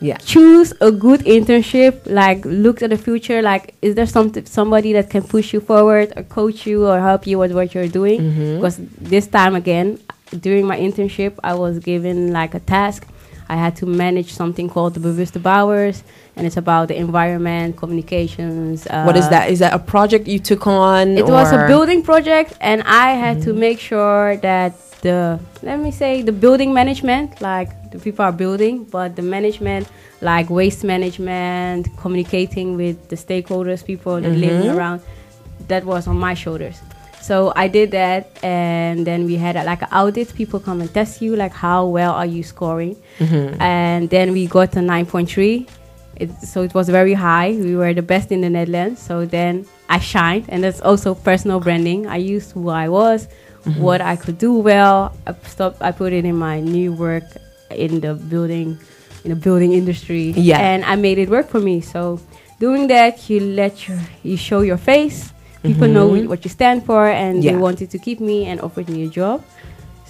Yeah. 0.00 0.16
choose 0.16 0.72
a 0.80 0.90
good 0.90 1.20
internship 1.28 2.00
like 2.06 2.42
look 2.46 2.80
at 2.80 2.88
the 2.88 2.96
future 2.96 3.42
like 3.42 3.74
is 3.82 3.94
there 3.96 4.06
something 4.06 4.46
somebody 4.46 4.94
that 4.94 5.10
can 5.10 5.22
push 5.22 5.52
you 5.52 5.60
forward 5.60 6.14
or 6.16 6.22
coach 6.22 6.66
you 6.66 6.86
or 6.88 6.98
help 6.98 7.26
you 7.26 7.36
with 7.38 7.52
what 7.52 7.74
you're 7.74 7.88
doing 7.92 8.56
because 8.56 8.78
this 8.98 9.26
time 9.26 9.54
again 9.54 9.98
during 10.40 10.64
my 10.66 10.78
internship 10.80 11.32
i 11.44 11.52
was 11.52 11.78
given 11.78 12.32
like 12.32 12.54
a 12.54 12.60
task 12.60 13.06
i 13.54 13.56
had 13.64 13.74
to 13.80 13.84
manage 14.04 14.30
something 14.40 14.66
called 14.74 14.92
the 14.96 15.00
bewuste 15.06 15.38
Bouwers, 15.48 15.96
and 16.36 16.42
it's 16.46 16.56
about 16.64 16.84
the 16.90 16.96
environment 17.06 17.68
communications 17.82 18.86
uh, 18.86 19.02
what 19.08 19.16
is 19.16 19.28
that? 19.34 19.44
Is 19.54 19.58
that 19.64 19.72
a 19.80 19.82
project 19.94 20.24
you 20.34 20.40
took 20.50 20.66
on? 20.66 21.02
it 21.22 21.26
was 21.38 21.52
a 21.52 21.66
building 21.72 22.00
project, 22.10 22.50
and 22.60 22.78
I 23.04 23.08
had 23.24 23.36
to 23.46 23.50
make 23.66 23.78
sure 23.90 24.36
that 24.48 24.72
the 25.02 25.40
let 25.62 25.78
me 25.80 25.90
say 25.90 26.22
the 26.22 26.32
building 26.32 26.70
management, 26.80 27.40
like 27.40 27.70
the 27.92 27.98
people 27.98 28.24
are 28.24 28.32
building, 28.44 28.84
but 28.84 29.16
the 29.16 29.22
management, 29.36 29.88
like 30.20 30.46
waste 30.50 30.84
management, 30.84 31.88
communicating 31.96 32.76
with 32.76 32.96
the 33.08 33.16
stakeholders, 33.16 33.84
people 33.84 34.20
that 34.20 34.30
living 34.30 34.70
around, 34.70 35.00
that 35.68 35.84
was 35.84 36.06
on 36.06 36.16
my 36.18 36.34
shoulders. 36.34 36.76
So 37.20 37.52
I 37.54 37.68
did 37.68 37.90
that, 37.92 38.42
and 38.42 39.06
then 39.06 39.26
we 39.26 39.36
had 39.36 39.56
a, 39.56 39.62
like 39.64 39.82
an 39.82 39.88
audit. 39.92 40.34
People 40.34 40.58
come 40.58 40.80
and 40.80 40.92
test 40.92 41.20
you, 41.20 41.36
like 41.36 41.52
how 41.52 41.86
well 41.86 42.12
are 42.14 42.26
you 42.26 42.42
scoring, 42.42 42.96
mm-hmm. 43.18 43.60
and 43.60 44.08
then 44.08 44.32
we 44.32 44.46
got 44.46 44.74
a 44.76 44.82
nine 44.82 45.06
point 45.06 45.30
three. 45.30 45.66
It, 46.16 46.30
so 46.42 46.62
it 46.62 46.74
was 46.74 46.88
very 46.88 47.14
high. 47.14 47.52
We 47.52 47.76
were 47.76 47.94
the 47.94 48.02
best 48.02 48.32
in 48.32 48.40
the 48.40 48.50
Netherlands. 48.50 49.00
So 49.00 49.24
then 49.26 49.66
I 49.88 49.98
shined, 49.98 50.46
and 50.48 50.64
that's 50.64 50.80
also 50.80 51.14
personal 51.14 51.60
branding. 51.60 52.06
I 52.06 52.16
used 52.16 52.52
who 52.52 52.68
I 52.68 52.88
was, 52.88 53.28
mm-hmm. 53.64 53.80
what 53.80 54.00
I 54.00 54.16
could 54.16 54.38
do 54.38 54.54
well. 54.54 55.14
I 55.26 55.34
stopped. 55.44 55.82
I 55.82 55.92
put 55.92 56.12
it 56.12 56.24
in 56.24 56.36
my 56.36 56.60
new 56.60 56.92
work 56.92 57.24
in 57.70 58.00
the 58.00 58.14
building, 58.14 58.78
in 59.24 59.30
the 59.30 59.36
building 59.36 59.72
industry. 59.72 60.32
Yeah. 60.32 60.58
and 60.58 60.84
I 60.84 60.96
made 60.96 61.18
it 61.18 61.28
work 61.28 61.48
for 61.48 61.60
me. 61.60 61.80
So 61.80 62.18
doing 62.58 62.88
that, 62.88 63.28
you 63.28 63.40
let 63.40 63.88
your 63.88 64.00
you 64.22 64.36
show 64.36 64.60
your 64.62 64.78
face. 64.78 65.32
People 65.62 65.88
know 65.88 66.08
what 66.28 66.44
you 66.44 66.50
stand 66.50 66.84
for, 66.86 67.06
and 67.06 67.44
Yeah. 67.44 67.52
they 67.52 67.58
wanted 67.58 67.90
to 67.90 67.98
keep 67.98 68.18
me 68.20 68.46
and 68.46 68.60
offered 68.60 68.88
me 68.88 69.04
a 69.04 69.08
job. 69.08 69.42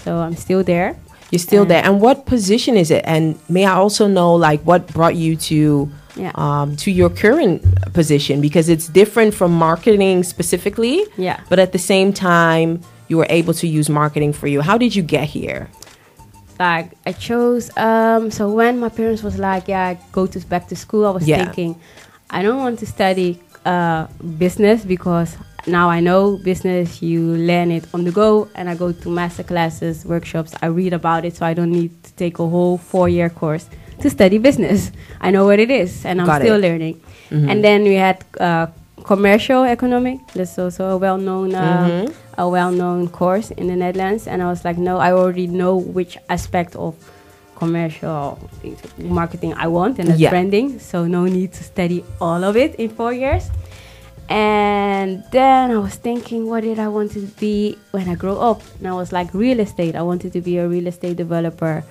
So 0.05 0.19
I'm 0.19 0.37
still 0.37 0.63
there. 0.63 0.97
You're 1.31 1.39
still 1.41 1.63
And- 1.63 1.71
there. 1.71 1.85
And 1.85 2.01
what 2.01 2.25
position 2.27 2.77
is 2.77 2.91
it? 2.91 3.03
And 3.07 3.35
may 3.49 3.65
I 3.65 3.75
also 3.75 4.07
know 4.07 4.35
like 4.35 4.61
what 4.65 4.87
brought 4.93 5.17
you 5.17 5.37
to 5.51 5.89
Yeah. 6.17 6.33
um, 6.35 6.77
to 6.77 6.91
your 6.91 7.09
current 7.11 7.63
position 7.93 8.41
because 8.41 8.69
it's 8.69 8.87
different 8.89 9.35
from 9.35 9.53
marketing 9.53 10.23
specifically. 10.25 11.05
Yeah. 11.17 11.39
But 11.49 11.59
at 11.59 11.71
the 11.73 11.79
same 11.79 12.13
time, 12.13 12.81
you 13.09 13.17
were 13.17 13.27
able 13.31 13.55
to 13.55 13.67
use 13.67 13.89
marketing 13.89 14.33
for 14.33 14.47
you. 14.49 14.61
How 14.61 14.77
did 14.79 14.95
you 14.97 15.03
get 15.03 15.25
here? 15.25 15.69
like 16.61 16.91
I 17.07 17.13
chose 17.13 17.71
um 17.79 18.31
so 18.31 18.51
when 18.53 18.79
my 18.85 18.91
parents 18.91 19.23
was 19.23 19.39
like 19.39 19.65
yeah 19.67 19.95
go 20.13 20.27
to 20.27 20.39
back 20.53 20.69
to 20.69 20.77
school 20.77 21.07
I 21.07 21.11
was 21.19 21.27
Yeah. 21.27 21.39
thinking 21.45 21.75
I 22.29 22.43
don't 22.43 22.59
want 22.59 22.79
to 22.81 22.87
study 22.87 23.41
uh 23.67 24.07
business 24.39 24.85
because 24.85 25.37
now 25.67 25.91
I 25.91 26.01
know 26.01 26.39
business 26.39 27.03
you 27.03 27.21
learn 27.37 27.71
it 27.71 27.85
on 27.93 28.05
the 28.05 28.11
go 28.11 28.49
and 28.55 28.69
I 28.71 28.75
go 28.75 28.93
to 28.93 29.11
master 29.11 29.43
classes 29.43 30.05
workshops 30.07 30.55
I 30.63 30.67
read 30.67 30.93
about 30.95 31.25
it 31.25 31.37
so 31.37 31.45
I 31.45 31.53
don't 31.55 31.71
need 31.71 32.03
to 32.05 32.13
take 32.15 32.39
a 32.39 32.49
whole 32.49 32.79
four 32.79 33.09
year 33.09 33.29
course 33.29 33.69
to 34.01 34.09
study 34.09 34.39
business. 34.39 34.91
I 35.21 35.31
know 35.31 35.45
what 35.45 35.59
it 35.59 35.71
is 35.71 36.07
and 36.07 36.21
I'm 36.21 36.27
Got 36.27 36.41
still 36.41 36.57
it. 36.57 36.63
learning 36.63 37.01
and 37.31 37.63
then 37.63 37.83
we 37.85 37.95
had 37.95 38.25
uh, 38.41 38.67
commercial 39.05 39.65
economic 39.65 40.19
that's 40.35 40.59
also 40.59 40.85
a 40.91 40.97
well-known 40.97 41.55
uh, 41.55 42.07
a 42.39 42.49
well-known 42.49 43.09
course 43.09 43.51
in 43.53 43.67
the 43.67 43.77
Netherlands 43.77 44.27
and 44.27 44.43
I 44.43 44.47
was 44.47 44.65
like 44.65 44.79
no 44.79 44.97
I 44.97 45.13
already 45.13 45.47
know 45.47 45.77
which 45.77 46.17
aspect 46.31 46.75
of 46.77 46.95
commercial 47.61 48.39
marketing 49.19 49.53
I 49.65 49.67
want 49.77 49.99
and 49.99 50.09
that's 50.09 50.19
Yeah. 50.25 50.33
branding 50.35 50.67
so 50.91 50.97
no 51.17 51.23
need 51.37 51.51
to 51.59 51.63
study 51.73 51.99
all 52.21 52.43
of 52.49 52.55
it 52.57 52.71
in 52.83 52.89
four 52.99 53.13
years 53.13 53.45
and 54.29 55.23
then 55.37 55.71
I 55.77 55.79
was 55.87 55.97
thinking 56.09 56.41
what 56.51 56.63
did 56.69 56.79
I 56.87 56.89
want 56.97 57.13
to 57.19 57.23
be 57.45 57.77
when 57.91 58.09
I 58.09 58.15
grow 58.15 58.37
up 58.51 58.61
and 58.79 58.89
I 58.89 58.95
was 59.03 59.13
like 59.19 59.29
real 59.35 59.61
estate 59.61 59.95
I 60.03 60.05
wanted 60.11 60.33
to 60.37 60.41
be 60.41 60.55
a 60.59 60.67
real 60.75 60.87
estate 60.93 61.17
developer 61.25 61.85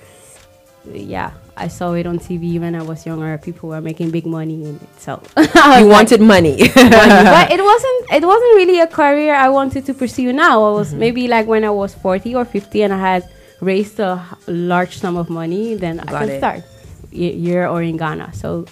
yeah 0.92 1.30
I 1.56 1.68
saw 1.68 1.92
it 1.92 2.06
on 2.06 2.18
TV 2.18 2.58
when 2.58 2.74
I 2.74 2.82
was 2.90 3.04
younger 3.04 3.36
people 3.38 3.68
were 3.68 3.84
making 3.90 4.10
big 4.10 4.26
money 4.26 4.58
in 4.68 4.74
it 4.84 4.92
so 4.98 5.22
You 5.80 5.86
wanted 5.96 6.20
money. 6.34 6.56
money. 6.76 7.24
but 7.36 7.46
it 7.56 7.62
wasn't 7.70 7.98
it 8.18 8.24
wasn't 8.32 8.52
really 8.60 8.80
a 8.80 8.90
career 9.00 9.34
I 9.46 9.50
wanted 9.58 9.82
to 9.88 9.92
pursue 9.94 10.32
now. 10.32 10.54
I 10.70 10.72
was 10.80 10.88
mm-hmm. 10.88 11.04
maybe 11.04 11.22
like 11.28 11.46
when 11.46 11.62
I 11.70 11.70
was 11.82 11.94
40 11.94 12.34
or 12.34 12.44
50 12.44 12.82
and 12.84 12.92
I 12.92 12.98
had 12.98 13.22
raised 13.60 14.00
a 14.00 14.24
large 14.46 14.98
sum 14.98 15.16
of 15.16 15.30
money, 15.30 15.74
then 15.74 16.00
I 16.00 16.06
can 16.06 16.30
it. 16.30 16.38
start 16.38 16.62
here 17.10 17.66
or 17.66 17.82
in 17.82 17.96
Ghana. 17.96 18.34
So 18.34 18.66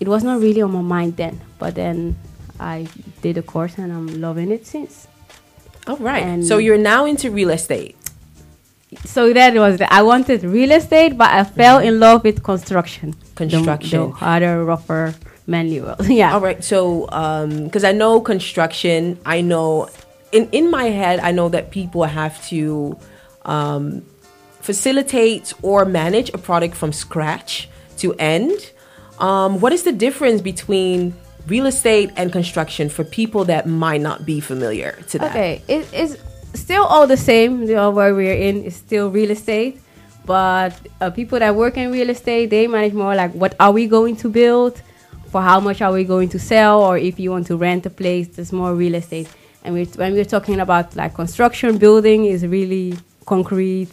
it 0.00 0.08
was 0.08 0.24
not 0.24 0.40
really 0.40 0.62
on 0.62 0.72
my 0.72 0.80
mind 0.82 1.16
then, 1.16 1.40
but 1.58 1.74
then 1.74 2.16
I 2.60 2.88
did 3.22 3.38
a 3.38 3.42
course 3.42 3.78
and 3.78 3.92
I'm 3.92 4.20
loving 4.20 4.50
it 4.50 4.66
since. 4.66 5.06
All 5.86 5.96
right. 5.96 6.22
And- 6.22 6.46
so 6.46 6.58
you're 6.58 6.78
now 6.78 7.04
into 7.04 7.30
real 7.30 7.50
estate. 7.50 7.96
So 9.06 9.32
that 9.32 9.54
was 9.54 9.78
the, 9.78 9.90
I 9.92 10.02
wanted 10.02 10.44
real 10.44 10.70
estate, 10.70 11.16
but 11.16 11.30
I 11.30 11.44
fell 11.44 11.78
mm-hmm. 11.78 11.88
in 11.88 12.00
love 12.00 12.24
with 12.24 12.42
construction. 12.42 13.14
Construction. 13.36 14.10
the, 14.10 14.10
harder, 14.10 14.64
rougher 14.64 15.14
manual. 15.46 15.96
yeah. 16.02 16.34
All 16.34 16.40
right. 16.40 16.62
So, 16.62 17.08
um, 17.10 17.64
because 17.64 17.84
I 17.84 17.92
know 17.92 18.20
construction, 18.20 19.18
I 19.24 19.40
know 19.40 19.88
in 20.32 20.48
in 20.50 20.70
my 20.70 20.84
head, 20.84 21.20
I 21.20 21.30
know 21.30 21.48
that 21.50 21.70
people 21.70 22.04
have 22.04 22.44
to 22.48 22.98
um, 23.44 24.02
facilitate 24.60 25.52
or 25.62 25.84
manage 25.84 26.30
a 26.34 26.38
product 26.38 26.74
from 26.74 26.92
scratch 26.92 27.68
to 27.98 28.14
end. 28.14 28.72
Um, 29.18 29.60
what 29.60 29.72
is 29.72 29.82
the 29.82 29.92
difference 29.92 30.40
between 30.40 31.14
real 31.46 31.66
estate 31.66 32.10
and 32.16 32.32
construction 32.32 32.88
for 32.88 33.04
people 33.04 33.44
that 33.46 33.66
might 33.66 34.00
not 34.00 34.24
be 34.24 34.40
familiar 34.40 34.92
to 35.08 35.18
that? 35.18 35.30
Okay, 35.30 35.62
it 35.68 35.92
is 35.92 36.18
still 36.54 36.84
all 36.84 37.06
the 37.06 37.16
same. 37.16 37.66
The 37.66 37.90
where 37.90 38.14
we're 38.14 38.34
in 38.34 38.64
is 38.64 38.76
still 38.76 39.10
real 39.10 39.30
estate, 39.30 39.80
but 40.24 40.74
uh, 41.00 41.10
people 41.10 41.38
that 41.38 41.54
work 41.54 41.76
in 41.76 41.92
real 41.92 42.10
estate 42.10 42.50
they 42.50 42.66
manage 42.66 42.92
more 42.92 43.14
like 43.14 43.32
what 43.32 43.54
are 43.58 43.72
we 43.72 43.86
going 43.86 44.16
to 44.16 44.28
build, 44.28 44.80
for 45.32 45.40
how 45.42 45.60
much 45.60 45.80
are 45.80 45.92
we 45.92 46.04
going 46.04 46.28
to 46.28 46.38
sell, 46.38 46.82
or 46.82 46.98
if 46.98 47.18
you 47.18 47.30
want 47.30 47.46
to 47.46 47.56
rent 47.56 47.86
a 47.86 47.90
place, 47.90 48.28
there's 48.28 48.52
more 48.52 48.74
real 48.74 48.94
estate. 48.94 49.28
And 49.64 49.74
we're, 49.74 49.86
when 49.86 50.12
we're 50.12 50.24
talking 50.24 50.60
about 50.60 50.94
like 50.96 51.14
construction, 51.14 51.78
building 51.78 52.26
is 52.26 52.46
really 52.46 52.94
concrete, 53.26 53.90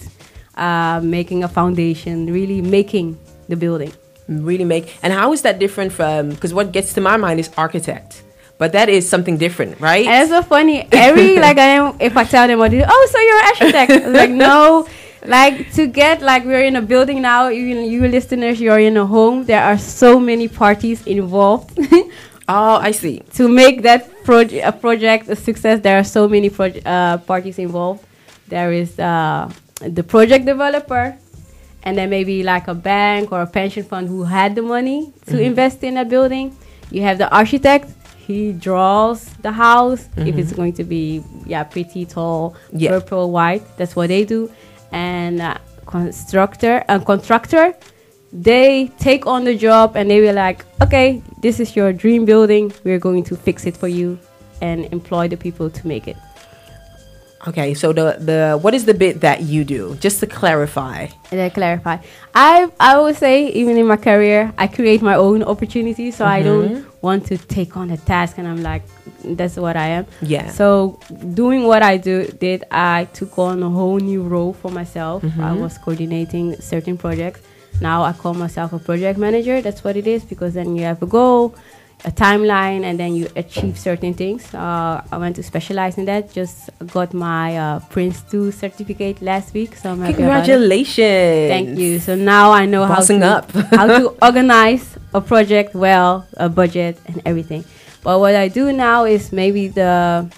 uh, 0.55 0.99
making 1.03 1.43
a 1.43 1.47
foundation, 1.47 2.31
really 2.31 2.61
making 2.61 3.17
the 3.47 3.55
building. 3.55 3.91
Really 4.27 4.63
make 4.63 4.95
and 5.01 5.11
how 5.11 5.33
is 5.33 5.41
that 5.41 5.57
different 5.57 5.91
from? 5.91 6.29
Because 6.29 6.53
what 6.53 6.71
gets 6.71 6.93
to 6.93 7.01
my 7.01 7.17
mind 7.17 7.39
is 7.39 7.49
architect, 7.57 8.21
but 8.59 8.73
that 8.73 8.87
is 8.87 9.09
something 9.09 9.37
different, 9.37 9.79
right? 9.79 10.05
And 10.05 10.21
it's 10.21 10.29
so 10.29 10.43
funny. 10.43 10.87
Every 10.91 11.39
like 11.47 11.57
I 11.57 11.69
am, 11.81 11.95
if 11.99 12.15
I 12.15 12.25
tell 12.25 12.47
them 12.47 12.59
what 12.59 12.69
do, 12.69 12.83
oh, 12.87 13.07
so 13.11 13.19
you're 13.19 13.39
an 13.39 13.45
architect? 13.49 14.07
Like, 14.19 14.29
no. 14.29 14.87
Like 15.25 15.73
to 15.73 15.87
get 15.87 16.21
like 16.21 16.45
we're 16.45 16.63
in 16.63 16.75
a 16.75 16.81
building 16.81 17.23
now. 17.23 17.47
You, 17.47 17.63
you 17.63 18.07
listeners, 18.07 18.61
you're 18.61 18.79
in 18.79 18.97
a 18.97 19.05
home. 19.05 19.45
There 19.45 19.61
are 19.63 19.77
so 19.79 20.19
many 20.19 20.47
parties 20.47 21.05
involved 21.07 21.77
oh, 22.47 22.75
I 22.77 22.91
see. 22.91 23.21
to 23.33 23.47
make 23.47 23.81
that 23.83 24.23
project 24.23 24.65
a 24.65 24.71
project 24.71 25.29
a 25.29 25.35
success. 25.35 25.79
There 25.81 25.97
are 25.97 26.03
so 26.03 26.27
many 26.27 26.49
proje- 26.49 26.81
uh, 26.85 27.17
parties 27.17 27.59
involved. 27.59 28.05
There 28.49 28.71
is 28.73 28.97
uh, 28.99 29.49
the 29.81 30.03
project 30.03 30.45
developer, 30.45 31.15
and 31.83 31.97
then 31.97 32.09
maybe 32.09 32.43
like 32.43 32.67
a 32.67 32.73
bank 32.73 33.31
or 33.31 33.41
a 33.41 33.47
pension 33.47 33.83
fund 33.83 34.07
who 34.09 34.23
had 34.23 34.55
the 34.55 34.61
money 34.61 35.13
to 35.27 35.39
invest 35.39 35.83
in 35.83 35.97
a 35.97 36.05
building. 36.05 36.55
You 36.91 37.01
have 37.03 37.17
the 37.17 37.29
architect. 37.31 37.85
He 38.27 38.51
draws 38.53 39.25
the 39.41 39.51
house 39.51 40.07
if 40.17 40.37
it's 40.37 40.53
going 40.53 40.73
to 40.73 40.83
be 40.83 41.23
yeah 41.45 41.63
pretty 41.63 42.05
tall, 42.05 42.55
Yeah. 42.73 42.91
purple, 42.91 43.31
white. 43.31 43.63
That's 43.77 43.95
what 43.95 44.09
they 44.09 44.23
do. 44.25 44.51
And 44.91 45.41
uh, 45.41 45.57
constructor, 45.85 46.83
a 46.87 46.99
contractor, 46.99 47.73
they 48.31 48.91
take 48.99 49.25
on 49.25 49.43
the 49.45 49.55
job 49.55 49.95
and 49.95 50.09
they 50.09 50.21
were 50.21 50.33
like, 50.33 50.63
okay, 50.81 51.21
this 51.41 51.59
is 51.59 51.75
your 51.75 51.91
dream 51.93 52.25
building. 52.25 52.71
We're 52.83 52.99
going 52.99 53.23
to 53.25 53.35
fix 53.35 53.65
it 53.65 53.75
for 53.75 53.87
you 53.87 54.19
and 54.61 54.85
employ 54.93 55.27
the 55.27 55.37
people 55.37 55.69
to 55.71 55.87
make 55.87 56.07
it. 56.07 56.17
Okay, 57.47 57.73
so 57.73 57.93
the 57.93 58.17
the 58.19 58.59
what 58.61 58.73
is 58.73 58.83
the 58.83 58.93
bit 58.93 59.21
that 59.21 59.43
you 59.43 59.63
do? 59.63 59.95
Just 59.95 60.19
to 60.19 60.27
clarify. 60.27 61.07
I 61.31 61.49
clarify. 61.49 61.97
I 62.35 62.67
I 62.79 62.99
would 62.99 63.15
say 63.15 63.47
even 63.47 63.77
in 63.77 63.87
my 63.87 63.95
career, 63.95 64.53
I 64.57 64.67
create 64.67 65.01
my 65.01 65.15
own 65.15 65.43
opportunities. 65.43 66.17
So 66.17 66.25
I 66.25 66.43
don't 66.43 66.69
mm-hmm. 66.69 66.89
want 67.01 67.27
to 67.27 67.37
take 67.37 67.77
on 67.77 67.91
a 67.91 67.97
task 67.97 68.37
and 68.37 68.47
I'm 68.47 68.61
like, 68.61 68.83
that's 69.23 69.55
what 69.55 69.77
I 69.77 69.87
am. 69.87 70.05
Yeah. 70.21 70.51
So 70.51 70.99
doing 71.33 71.63
what 71.63 71.81
I 71.81 71.95
do 71.95 72.27
did, 72.27 72.65
I 72.71 73.07
took 73.13 73.39
on 73.39 73.63
a 73.63 73.69
whole 73.69 73.99
new 73.99 74.23
role 74.23 74.51
for 74.51 74.69
myself. 74.69 75.23
I 75.23 75.27
mm-hmm. 75.27 75.61
was 75.61 75.77
coordinating 75.77 76.59
certain 76.59 76.97
projects. 76.97 77.39
Now 77.79 78.03
I 78.03 78.11
call 78.11 78.33
myself 78.33 78.73
a 78.73 78.79
project 78.79 79.17
manager. 79.17 79.61
That's 79.61 79.83
what 79.83 79.95
it 79.95 80.07
is 80.07 80.25
because 80.25 80.55
then 80.55 80.75
you 80.75 80.83
have 80.83 81.01
a 81.01 81.07
goal, 81.07 81.55
a 82.05 82.11
timeline, 82.11 82.83
and 82.83 82.99
then 82.99 83.13
you 83.13 83.27
achieve 83.35 83.77
certain 83.77 84.13
things. 84.13 84.53
Uh, 84.53 85.03
I 85.11 85.17
went 85.17 85.35
to 85.35 85.43
specialize 85.43 85.97
in 85.97 86.05
that. 86.05 86.31
Just 86.31 86.69
got 86.87 87.13
my 87.13 87.57
uh, 87.57 87.79
Prince 87.89 88.21
2 88.31 88.51
certificate 88.51 89.21
last 89.21 89.53
week. 89.53 89.75
So 89.75 89.91
I'm 89.91 89.99
happy 89.99 90.23
about 90.23 90.47
it. 90.47 90.51
Congratulations. 90.51 91.49
Thank 91.49 91.77
you. 91.77 91.99
So 91.99 92.15
now 92.15 92.51
I 92.51 92.65
know 92.65 92.85
how 92.85 93.01
to, 93.01 93.67
how 93.71 93.87
to 93.87 94.15
organize 94.21 94.97
a 95.13 95.19
project 95.21 95.75
well, 95.75 96.25
a 96.37 96.47
budget 96.47 96.97
and 97.05 97.21
everything. 97.25 97.65
But 98.01 98.19
what 98.19 98.35
I 98.35 98.47
do 98.47 98.71
now 98.71 99.03
is 99.03 99.31
maybe 99.33 99.67
the 99.67 100.31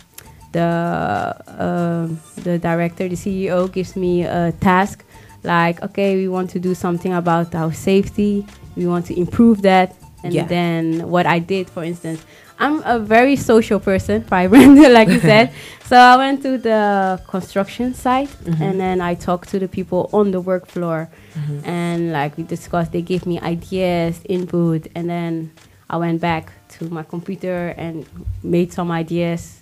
the 0.52 1.36
um 1.58 2.20
the 2.44 2.58
director, 2.58 3.08
the 3.08 3.16
CEO 3.16 3.72
gives 3.72 3.96
me 3.96 4.24
a 4.24 4.52
task 4.60 5.06
like, 5.44 5.82
okay, 5.82 6.16
we 6.16 6.28
want 6.28 6.50
to 6.52 6.60
do 6.60 6.76
something 6.76 7.14
about 7.14 7.54
our 7.56 7.74
safety. 7.74 8.46
We 8.76 8.86
want 8.88 9.06
to 9.08 9.18
improve 9.18 9.62
that. 9.64 9.96
And 10.24 10.34
Yeah. 10.34 10.46
then 10.46 11.10
what 11.10 11.26
I 11.26 11.40
did, 11.40 11.70
for 11.70 11.84
instance, 11.84 12.24
I'm 12.60 12.84
a 12.86 13.00
very 13.00 13.36
social 13.36 13.80
person, 13.80 14.22
vibrant, 14.30 14.78
like 14.92 15.10
you 15.10 15.20
said. 15.20 15.52
So 15.92 15.98
I 15.98 16.16
went 16.16 16.42
to 16.44 16.58
the 16.58 17.20
construction 17.28 17.94
site 17.94 18.30
mm-hmm. 18.30 18.64
and 18.64 18.80
then 18.80 19.02
I 19.02 19.14
talked 19.14 19.50
to 19.50 19.60
the 19.60 19.68
people 19.68 20.10
on 20.14 20.32
the 20.32 20.40
work 20.40 20.66
floor 20.66 21.10
mm-hmm. 21.34 21.66
and 21.66 22.14
like 22.14 22.38
we 22.38 22.44
discussed, 22.44 22.94
they 22.94 23.02
gave 23.02 23.26
me 23.26 23.42
ideas, 23.42 24.22
input, 24.30 24.88
and 24.96 25.10
then 25.10 25.52
I 25.90 25.98
went 25.98 26.22
back 26.22 26.54
to 26.80 26.86
my 26.90 27.04
computer 27.04 27.76
and 27.76 28.06
made 28.42 28.72
some 28.72 28.90
ideas, 28.90 29.60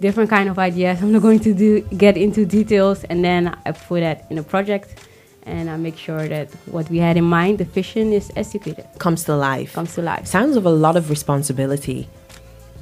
different 0.00 0.28
kind 0.28 0.48
of 0.48 0.58
ideas. 0.58 1.00
I'm 1.00 1.12
not 1.12 1.22
going 1.22 1.38
to 1.40 1.54
do 1.54 1.82
get 1.96 2.16
into 2.16 2.44
details, 2.44 3.04
and 3.04 3.24
then 3.24 3.56
I 3.64 3.70
put 3.70 4.00
that 4.00 4.26
in 4.30 4.38
a 4.38 4.42
project, 4.42 5.06
and 5.46 5.68
I 5.70 5.76
make 5.76 5.96
sure 5.98 6.26
that 6.28 6.48
what 6.66 6.88
we 6.90 6.98
had 6.98 7.16
in 7.16 7.24
mind, 7.24 7.58
the 7.58 7.64
vision, 7.64 8.12
is 8.12 8.30
executed, 8.36 8.86
Comes 8.98 9.24
to 9.24 9.34
life. 9.36 9.72
comes 9.74 9.94
to 9.94 10.02
life. 10.02 10.26
Sounds 10.26 10.56
of 10.56 10.64
a 10.66 10.70
lot 10.70 10.96
of 10.96 11.10
responsibility. 11.10 12.08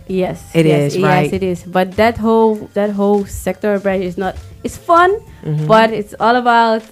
Yes, 0.09 0.50
It 0.54 0.66
yes, 0.66 0.92
is, 0.92 0.97
yes, 0.99 1.04
right? 1.04 1.33
it 1.33 1.42
is. 1.42 1.62
But 1.62 1.92
that 1.97 2.19
whole 2.19 2.57
that 2.75 2.90
whole 2.90 3.25
sector 3.25 3.75
of 3.75 3.83
brand 3.83 4.02
is 4.02 4.16
not. 4.19 4.37
It's 4.64 4.76
fun, 4.76 5.11
Mm-hmm. 5.42 5.66
but 5.66 5.92
it's 5.92 6.14
all 6.21 6.37
about 6.37 6.83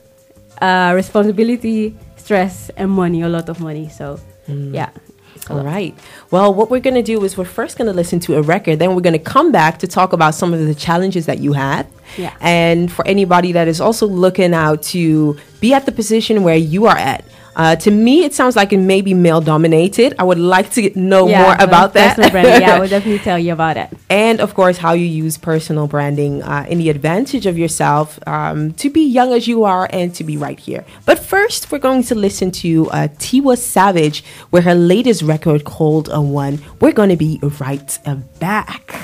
uh, 0.61 0.93
responsibility, 0.95 1.97
stress, 2.17 2.71
and 2.77 2.91
money. 2.91 3.23
A 3.23 3.29
lot 3.29 3.49
of 3.49 3.61
money. 3.61 3.89
So 3.89 4.19
yeah. 4.49 4.91
it's 5.37 5.47
a 5.51 5.53
All 5.55 5.63
right. 5.65 5.95
Well, 6.31 6.53
what 6.55 6.71
we're 6.71 6.81
going 6.89 6.97
to 7.05 7.09
do 7.15 7.23
is 7.25 7.37
we're 7.37 7.45
first 7.61 7.79
going 7.79 7.87
to 7.87 7.93
listen 7.95 8.19
to 8.21 8.37
a 8.37 8.43
record, 8.43 8.79
then 8.79 8.95
we're 8.95 9.03
going 9.09 9.19
to 9.25 9.31
come 9.35 9.53
back 9.53 9.79
to 9.79 9.87
talk 9.87 10.13
about 10.13 10.35
some 10.35 10.53
of 10.55 10.61
the 10.61 10.75
challenges 10.75 11.27
that 11.27 11.39
you 11.39 11.53
had, 11.53 11.87
Yeah. 12.17 12.35
And 12.41 12.91
for 12.93 13.07
anybody 13.07 13.53
that 13.53 13.69
is 13.69 13.81
also 13.81 14.07
looking 14.07 14.55
out 14.55 14.83
to 14.95 15.37
be 15.61 15.75
at 15.75 15.87
the 15.87 15.93
position 15.93 16.43
where 16.43 16.57
you 16.57 16.87
are 16.87 16.97
at. 16.97 17.25
Uh, 17.57 17.75
to 17.77 17.91
me, 17.91 18.25
it 18.25 18.33
sounds 18.33 18.55
like 18.55 18.73
it 18.73 18.79
may 18.79 19.03
be 19.03 19.13
male 19.13 19.41
dominated. 19.41 20.15
I 20.21 20.23
would 20.23 20.39
like 20.39 20.71
to 20.75 20.99
know 20.99 21.27
Yeah, 21.29 21.43
more 21.43 21.57
about 21.59 21.93
that. 21.95 22.17
branding. 22.17 22.63
Yeah, 22.63 22.77
I 22.77 22.79
will 22.81 22.89
definitely 22.97 23.19
tell 23.19 23.39
you 23.39 23.53
about 23.53 23.77
it. 23.77 23.91
and 24.09 24.41
of 24.41 24.55
course 24.55 24.79
how 24.79 24.93
you 24.95 25.05
use 25.05 25.37
personal 25.37 25.87
branding 25.89 26.43
uh, 26.45 26.65
in 26.71 26.79
the 26.79 26.89
advantage 26.89 27.47
of 27.47 27.59
yourself 27.59 28.19
um, 28.27 28.73
to 28.75 28.89
be 28.89 29.03
young 29.03 29.33
as 29.33 29.49
you 29.49 29.65
are 29.65 29.89
and 29.93 30.15
to 30.15 30.23
be 30.25 30.37
right 30.37 30.61
here 30.61 30.85
but 31.05 31.19
first 31.19 31.71
we're 31.73 31.79
going 31.91 32.03
to 32.05 32.15
listen 32.15 32.51
to 32.51 32.89
uh, 32.93 33.09
tiwa 33.19 33.59
savage 33.59 34.23
where 34.51 34.63
her 34.63 34.75
latest 34.75 35.21
record 35.23 35.65
called 35.65 36.09
a 36.13 36.21
one 36.21 36.61
we're 36.81 36.93
going 36.93 37.11
to 37.11 37.17
be 37.17 37.41
right 37.59 37.99
uh, 38.07 38.15
back 38.39 38.95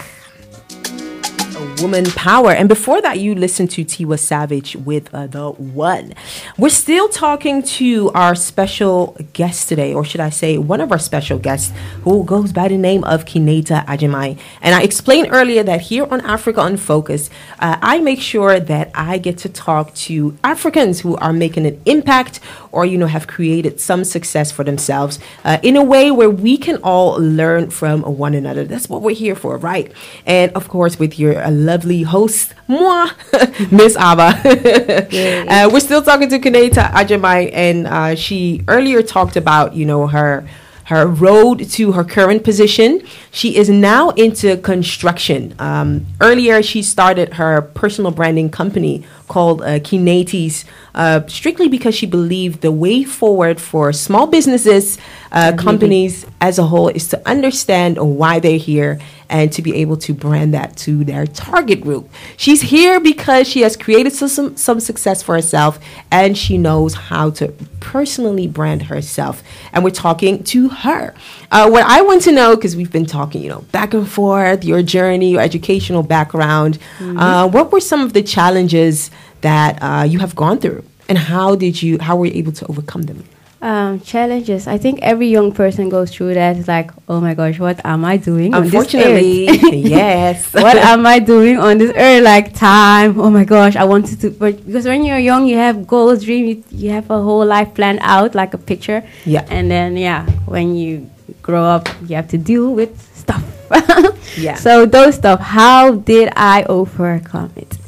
woman 1.80 2.04
power. 2.06 2.50
And 2.50 2.68
before 2.68 3.00
that 3.02 3.18
you 3.20 3.34
listened 3.34 3.70
to 3.72 3.84
tiwa 3.84 4.18
savage 4.18 4.76
with 4.76 5.12
uh, 5.14 5.26
the 5.26 5.50
one. 5.50 6.14
We're 6.58 6.68
still 6.68 7.08
talking 7.08 7.62
to 7.62 8.10
our 8.12 8.34
special 8.34 9.16
guest 9.32 9.68
today 9.68 9.92
or 9.94 10.04
should 10.04 10.20
i 10.20 10.30
say 10.30 10.58
one 10.58 10.80
of 10.80 10.92
our 10.92 10.98
special 10.98 11.38
guests 11.38 11.72
who 12.02 12.24
goes 12.24 12.52
by 12.52 12.68
the 12.68 12.76
name 12.76 13.04
of 13.04 13.24
kineta 13.24 13.84
Agyemang. 13.86 14.38
And 14.60 14.74
i 14.74 14.82
explained 14.82 15.28
earlier 15.30 15.62
that 15.62 15.80
here 15.82 16.06
on 16.10 16.20
africa 16.22 16.60
unfocused 16.60 17.30
uh, 17.58 17.76
i 17.82 17.98
make 17.98 18.20
sure 18.20 18.58
that 18.60 18.90
i 18.94 19.18
get 19.18 19.38
to 19.38 19.48
talk 19.48 19.94
to 19.94 20.36
africans 20.44 21.00
who 21.00 21.16
are 21.16 21.32
making 21.32 21.66
an 21.66 21.80
impact 21.86 22.40
or 22.76 22.84
you 22.84 22.98
know 22.98 23.06
have 23.06 23.26
created 23.26 23.80
some 23.80 24.04
success 24.04 24.52
for 24.52 24.62
themselves 24.62 25.18
uh, 25.44 25.58
in 25.62 25.76
a 25.76 25.82
way 25.82 26.10
where 26.10 26.28
we 26.28 26.58
can 26.58 26.76
all 26.82 27.16
learn 27.18 27.70
from 27.70 28.02
one 28.02 28.34
another. 28.34 28.64
That's 28.64 28.88
what 28.88 29.00
we're 29.00 29.14
here 29.14 29.34
for 29.34 29.56
right? 29.56 29.90
And 30.26 30.52
of 30.52 30.68
course 30.68 30.98
with 30.98 31.18
your 31.18 31.40
uh, 31.46 31.50
lovely 31.50 32.02
host. 32.02 32.54
Moi 32.68 33.06
miss 33.70 33.96
aba 33.96 34.34
uh, 34.44 35.70
we're 35.72 35.80
still 35.80 36.02
talking 36.02 36.28
to 36.28 36.38
Kineta 36.40 36.90
Agyemang 36.90 37.50
and 37.52 37.86
uh, 37.86 38.14
she 38.16 38.64
earlier 38.66 39.02
talked 39.02 39.36
about 39.36 39.74
you 39.74 39.86
know 39.86 40.08
her 40.08 40.44
her 40.86 41.04
road 41.04 41.68
to 41.68 41.92
her 41.92 42.04
current 42.04 42.44
position. 42.44 43.02
She 43.32 43.56
is 43.56 43.68
now 43.68 44.10
into 44.10 44.56
construction. 44.58 45.52
Um, 45.58 46.06
earlier, 46.20 46.62
she 46.62 46.80
started 46.82 47.34
her 47.34 47.60
personal 47.60 48.12
branding 48.12 48.50
company 48.50 49.04
called 49.26 49.62
uh, 49.62 49.80
Kinetisch, 49.80 50.64
uh, 50.94 51.26
strictly 51.26 51.68
because 51.68 51.96
she 51.96 52.06
believed 52.06 52.60
the 52.60 52.70
way 52.70 53.02
forward 53.02 53.60
for 53.60 53.92
small 53.92 54.28
businesses, 54.28 54.96
uh, 55.32 55.54
companies 55.58 56.24
as 56.40 56.56
a 56.60 56.62
whole, 56.62 56.88
is 56.88 57.08
to 57.08 57.28
understand 57.28 57.98
why 57.98 58.38
they're 58.38 58.56
here 58.56 59.00
and 59.28 59.52
to 59.52 59.62
be 59.62 59.74
able 59.76 59.96
to 59.96 60.14
brand 60.14 60.54
that 60.54 60.76
to 60.76 61.04
their 61.04 61.26
target 61.26 61.80
group. 61.80 62.08
She's 62.36 62.62
here 62.62 63.00
because 63.00 63.48
she 63.48 63.60
has 63.62 63.76
created 63.76 64.12
some, 64.12 64.56
some, 64.56 64.80
success 64.80 65.22
for 65.22 65.34
herself 65.34 65.78
and 66.10 66.36
she 66.36 66.58
knows 66.58 66.94
how 66.94 67.30
to 67.30 67.48
personally 67.80 68.46
brand 68.46 68.82
herself. 68.84 69.42
And 69.72 69.82
we're 69.82 69.90
talking 69.90 70.44
to 70.44 70.68
her. 70.68 71.14
Uh, 71.50 71.68
what 71.68 71.84
I 71.84 72.02
want 72.02 72.22
to 72.22 72.32
know, 72.32 72.54
because 72.56 72.76
we've 72.76 72.92
been 72.92 73.06
talking, 73.06 73.42
you 73.42 73.48
know, 73.48 73.62
back 73.72 73.94
and 73.94 74.08
forth, 74.08 74.64
your 74.64 74.82
journey, 74.82 75.30
your 75.32 75.40
educational 75.40 76.02
background, 76.02 76.78
uh, 77.00 77.48
what 77.48 77.72
were 77.72 77.80
some 77.80 78.00
of 78.00 78.12
the 78.12 78.22
challenges 78.22 79.10
that 79.40 79.78
uh, 79.82 80.04
you 80.04 80.18
have 80.20 80.36
gone 80.36 80.58
through? 80.58 80.84
And 81.08 81.18
how 81.18 81.54
did 81.54 81.82
you, 81.82 81.98
how 81.98 82.16
were 82.16 82.26
you 82.26 82.32
able 82.34 82.52
to 82.52 82.66
overcome 82.66 83.02
them? 83.02 83.24
Um, 83.66 83.98
challenges. 83.98 84.68
I 84.68 84.78
think 84.78 85.00
every 85.02 85.26
young 85.26 85.50
person 85.50 85.88
goes 85.88 86.14
through 86.14 86.34
that. 86.34 86.56
It's 86.56 86.68
like, 86.68 86.92
oh 87.08 87.20
my 87.20 87.34
gosh, 87.34 87.58
what 87.58 87.84
am 87.84 88.04
I 88.04 88.16
doing? 88.16 88.54
on 88.54 88.62
this 88.62 88.72
earth? 88.72 88.94
Unfortunately, 88.94 89.46
yes. 89.76 90.52
what 90.54 90.76
am 90.76 91.04
I 91.04 91.18
doing 91.18 91.58
on 91.58 91.78
this 91.78 91.90
earth? 91.96 92.22
Like 92.22 92.54
time. 92.54 93.18
Oh 93.18 93.28
my 93.28 93.42
gosh, 93.42 93.74
I 93.74 93.82
wanted 93.82 94.20
to. 94.20 94.30
But 94.30 94.64
because 94.64 94.84
when 94.84 95.04
you're 95.04 95.18
young, 95.18 95.48
you 95.48 95.56
have 95.56 95.84
goals, 95.84 96.24
dream. 96.24 96.46
You, 96.46 96.62
you 96.70 96.90
have 96.90 97.10
a 97.10 97.20
whole 97.20 97.44
life 97.44 97.74
planned 97.74 97.98
out, 98.02 98.36
like 98.36 98.54
a 98.54 98.58
picture. 98.58 99.02
Yeah. 99.24 99.44
And 99.50 99.68
then 99.68 99.96
yeah, 99.96 100.30
when 100.46 100.76
you 100.76 101.10
grow 101.42 101.64
up, 101.64 101.88
you 102.06 102.14
have 102.14 102.28
to 102.28 102.38
deal 102.38 102.72
with 102.72 102.94
stuff. 103.16 103.42
Yeah. 104.36 104.54
So 104.54 104.86
those 104.86 105.16
stuff. 105.16 105.40
How 105.40 105.96
did 105.96 106.30
I 106.36 106.62
overcome 106.68 107.52
it? 107.56 107.78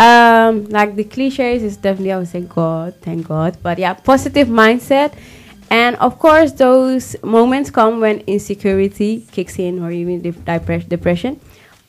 Um, 0.00 0.64
like 0.70 0.96
the 0.96 1.04
cliches 1.04 1.62
is 1.62 1.76
definitely 1.76 2.12
I 2.12 2.18
would 2.18 2.28
say 2.28 2.40
God, 2.40 2.94
thank 3.02 3.28
God. 3.28 3.58
But 3.62 3.78
yeah, 3.78 3.92
positive 3.94 4.48
mindset. 4.48 5.12
And 5.70 5.94
of 5.96 6.18
course, 6.18 6.52
those 6.52 7.16
moments 7.22 7.70
come 7.70 8.00
when 8.00 8.20
insecurity 8.26 9.26
kicks 9.30 9.58
in 9.58 9.82
or 9.82 9.90
even 9.92 10.22
dep- 10.22 10.34
depres- 10.46 10.88
depression. 10.88 11.38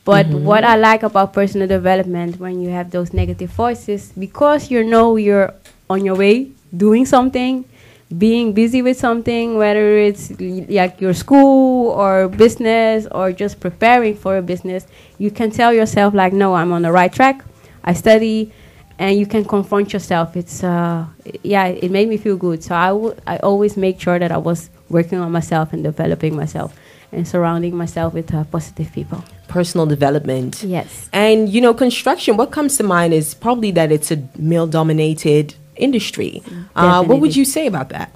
But 0.04 0.28
what 0.28 0.64
I 0.64 0.76
like 0.76 1.04
about 1.04 1.32
personal 1.34 1.68
development 1.68 2.40
when 2.40 2.60
you 2.62 2.70
have 2.70 2.92
those 2.92 3.14
negative 3.14 3.50
voices, 3.52 4.12
because 4.18 4.70
you 4.70 4.84
know 4.84 5.16
you're 5.16 5.54
on 5.90 6.04
your 6.04 6.16
way 6.16 6.52
doing 6.76 7.06
something, 7.06 7.66
being 8.18 8.52
busy 8.54 8.82
with 8.82 8.98
something, 9.00 9.58
whether 9.58 9.98
it's 9.98 10.32
l- 10.32 10.66
like 10.70 11.00
your 11.00 11.14
school 11.14 11.92
or 11.92 12.28
business 12.28 13.08
or 13.12 13.32
just 13.32 13.60
preparing 13.60 14.16
for 14.16 14.38
a 14.38 14.42
business, 14.42 14.86
you 15.18 15.32
can 15.32 15.50
tell 15.52 15.72
yourself 15.74 16.14
like, 16.14 16.34
no, 16.34 16.56
I'm 16.56 16.72
on 16.74 16.82
the 16.82 16.92
right 16.92 17.12
track. 17.14 17.46
I 17.84 17.94
study, 17.94 18.52
and 19.00 19.18
you 19.18 19.26
can 19.26 19.44
confront 19.46 19.94
yourself. 19.94 20.36
It's 20.38 20.64
uh, 20.64 21.06
yeah, 21.44 21.66
it 21.68 21.92
made 21.92 22.08
me 22.10 22.18
feel 22.18 22.38
good. 22.38 22.64
So 22.64 22.76
I 22.76 22.88
w- 22.90 23.16
I 23.28 23.38
always 23.38 23.78
make 23.78 24.00
sure 24.00 24.20
that 24.20 24.32
I 24.32 24.38
was 24.38 24.70
working 24.90 25.20
on 25.20 25.32
myself 25.32 25.74
and 25.74 25.84
developing 25.84 26.36
myself 26.36 26.76
and 27.12 27.28
surrounding 27.28 27.76
myself 27.76 28.14
with 28.14 28.34
uh, 28.34 28.44
positive 28.46 28.92
people. 28.94 29.24
Personal 29.48 29.86
development. 29.86 30.64
Yes. 30.64 31.10
And 31.12 31.50
you 31.50 31.60
know, 31.62 31.74
construction. 31.74 32.38
What 32.38 32.52
comes 32.52 32.78
to 32.78 32.84
mind 32.84 33.14
is 33.14 33.34
probably 33.34 33.72
that 33.72 33.92
it's 33.92 34.12
a 34.12 34.18
male-dominated 34.38 35.56
industry. 35.76 36.42
Uh, 36.76 37.04
what 37.04 37.20
would 37.20 37.36
you 37.36 37.44
say 37.46 37.68
about 37.68 37.90
that? 37.90 38.12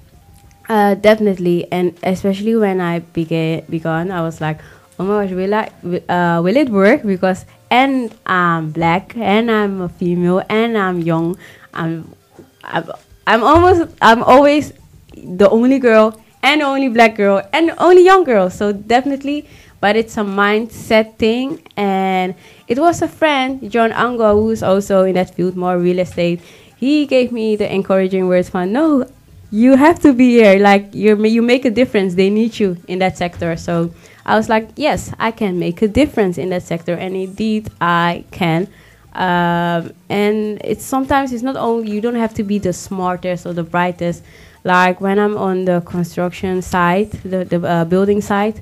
Uh, 0.70 0.96
definitely, 0.96 1.68
and 1.72 1.94
especially 2.04 2.56
when 2.56 2.82
I 2.82 3.00
began, 3.00 3.64
began, 3.70 4.12
I 4.12 4.22
was 4.22 4.42
like, 4.42 4.60
"Oh 4.98 5.04
my 5.04 5.26
gosh, 5.26 5.36
will 5.36 5.54
I? 5.54 5.70
Uh, 6.10 6.42
will 6.42 6.58
it 6.58 6.70
work?" 6.70 7.04
Because 7.04 7.46
and 7.76 8.16
I'm 8.26 8.72
black, 8.72 9.16
and 9.18 9.52
I'm 9.52 9.82
a 9.82 9.90
female, 9.90 10.42
and 10.48 10.78
I'm 10.78 11.02
young. 11.02 11.36
I'm, 11.74 12.16
I'm, 12.64 12.88
I'm 13.28 13.44
almost, 13.44 13.92
I'm 14.02 14.24
always 14.24 14.72
the 15.16 15.50
only 15.50 15.80
girl, 15.80 16.16
and 16.42 16.62
the 16.62 16.66
only 16.66 16.90
black 16.90 17.16
girl, 17.16 17.42
and 17.52 17.70
the 17.70 17.84
only 17.84 18.04
young 18.06 18.24
girl. 18.24 18.50
So 18.50 18.72
definitely, 18.72 19.48
but 19.82 19.96
it's 19.96 20.16
a 20.16 20.24
mindset 20.24 21.18
thing, 21.18 21.62
and 21.76 22.36
it 22.68 22.80
was 22.80 23.02
a 23.02 23.08
friend, 23.08 23.60
John 23.70 23.92
Ango, 23.92 24.42
who's 24.42 24.64
also 24.64 25.04
in 25.04 25.16
that 25.16 25.36
field, 25.36 25.56
more 25.56 25.78
real 25.78 26.00
estate. 26.00 26.40
He 26.78 27.06
gave 27.06 27.32
me 27.32 27.56
the 27.56 27.68
encouraging 27.74 28.28
words 28.28 28.50
for 28.50 28.66
no, 28.66 29.08
you 29.52 29.76
have 29.76 30.00
to 30.02 30.14
be 30.14 30.32
here. 30.40 30.60
Like 30.60 30.94
you, 30.94 31.16
you 31.26 31.42
make 31.42 31.66
a 31.66 31.72
difference. 31.72 32.16
They 32.16 32.30
need 32.30 32.60
you 32.60 32.78
in 32.88 33.00
that 33.00 33.18
sector. 33.18 33.56
So 33.56 33.92
I 34.26 34.36
was 34.36 34.50
like, 34.50 34.70
yes, 34.76 35.12
I 35.20 35.32
can 35.32 35.60
make 35.60 35.82
a 35.82 35.88
difference 35.88 36.38
in 36.38 36.50
that 36.50 36.64
sector, 36.64 36.94
and 36.94 37.16
indeed 37.16 37.70
I 37.80 38.26
can. 38.32 38.68
Um, 39.14 39.94
and 40.10 40.60
it's 40.64 40.84
sometimes 40.84 41.32
it's 41.32 41.44
not 41.44 41.56
only 41.56 41.92
you 41.92 42.02
don't 42.02 42.16
have 42.16 42.34
to 42.34 42.44
be 42.44 42.60
the 42.60 42.74
smartest 42.74 43.46
or 43.46 43.54
the 43.54 43.64
brightest. 43.64 44.24
Like 44.64 45.00
when 45.00 45.20
I'm 45.20 45.38
on 45.38 45.66
the 45.66 45.82
construction 45.82 46.62
site, 46.62 47.12
the 47.24 47.46
the 47.46 47.66
uh, 47.66 47.86
building 47.86 48.20
site, 48.20 48.62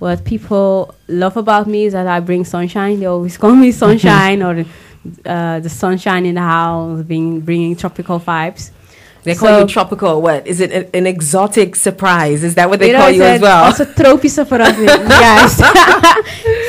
what 0.00 0.24
people 0.24 0.94
love 1.08 1.36
about 1.36 1.66
me 1.68 1.86
is 1.86 1.92
that 1.92 2.06
I 2.06 2.20
bring 2.20 2.44
sunshine. 2.44 3.00
They 3.00 3.06
always 3.06 3.38
call 3.42 3.54
me 3.54 3.72
sunshine 3.72 4.42
or 4.42 4.64
uh, 5.24 5.60
the 5.60 5.70
sunshine 5.70 6.26
in 6.26 6.34
the 6.34 6.40
house, 6.40 7.02
being 7.02 7.40
bringing 7.40 7.76
tropical 7.76 8.18
vibes. 8.18 8.70
They 9.24 9.34
call 9.34 9.48
So- 9.48 9.60
you 9.60 9.66
tropical. 9.66 10.20
What 10.20 10.46
is 10.46 10.60
it? 10.60 10.70
An, 10.70 10.86
an 10.92 11.06
exotic 11.06 11.76
surprise? 11.76 12.44
Is 12.44 12.54
that 12.56 12.68
what 12.68 12.78
they 12.78 12.92
call 12.92 13.10
you 13.10 13.22
as 13.22 13.40
well? 13.40 13.64
Als 13.64 13.78
een 13.78 13.92
tropische 13.94 14.44
verrassing, 14.46 14.88
juist. 14.88 15.58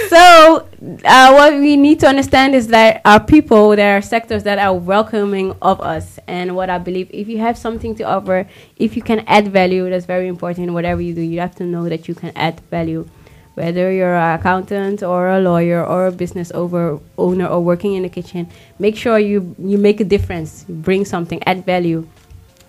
so, 0.10 0.64
uh, 1.04 1.32
what 1.34 1.54
we 1.60 1.76
need 1.76 2.00
to 2.00 2.08
understand 2.08 2.56
is 2.56 2.68
that 2.68 3.02
our 3.04 3.20
people, 3.20 3.76
there 3.76 3.98
are 3.98 4.02
sectors 4.02 4.44
that 4.44 4.58
are 4.58 4.74
welcoming 4.74 5.54
of 5.62 5.82
us. 5.82 6.18
And 6.28 6.56
what 6.56 6.70
I 6.70 6.78
believe, 6.78 7.10
if 7.12 7.28
you 7.28 7.40
have 7.40 7.58
something 7.58 7.94
to 7.96 8.04
offer, 8.04 8.48
if 8.78 8.96
you 8.96 9.02
can 9.02 9.20
add 9.28 9.50
value, 9.50 9.90
that's 9.90 10.06
very 10.06 10.28
important. 10.30 10.72
Whatever 10.72 11.02
you 11.02 11.14
do, 11.14 11.22
you 11.22 11.42
have 11.42 11.56
to 11.56 11.66
know 11.66 11.90
that 11.90 12.08
you 12.08 12.16
can 12.16 12.32
add 12.38 12.62
value. 12.72 13.06
Whether 13.56 13.92
you're 13.92 14.16
an 14.16 14.40
accountant 14.40 15.04
or 15.04 15.30
a 15.30 15.40
lawyer 15.40 15.86
or 15.86 16.08
a 16.08 16.12
business 16.12 16.52
over 16.54 17.00
owner 17.18 17.48
or 17.48 17.62
working 17.62 17.96
in 17.96 18.04
the 18.04 18.10
kitchen, 18.10 18.48
make 18.80 18.96
sure 18.98 19.18
you 19.20 19.56
you 19.60 19.78
make 19.78 20.00
a 20.02 20.04
difference. 20.04 20.66
You 20.68 20.76
bring 20.76 21.06
something, 21.06 21.42
add 21.46 21.66
value 21.66 22.06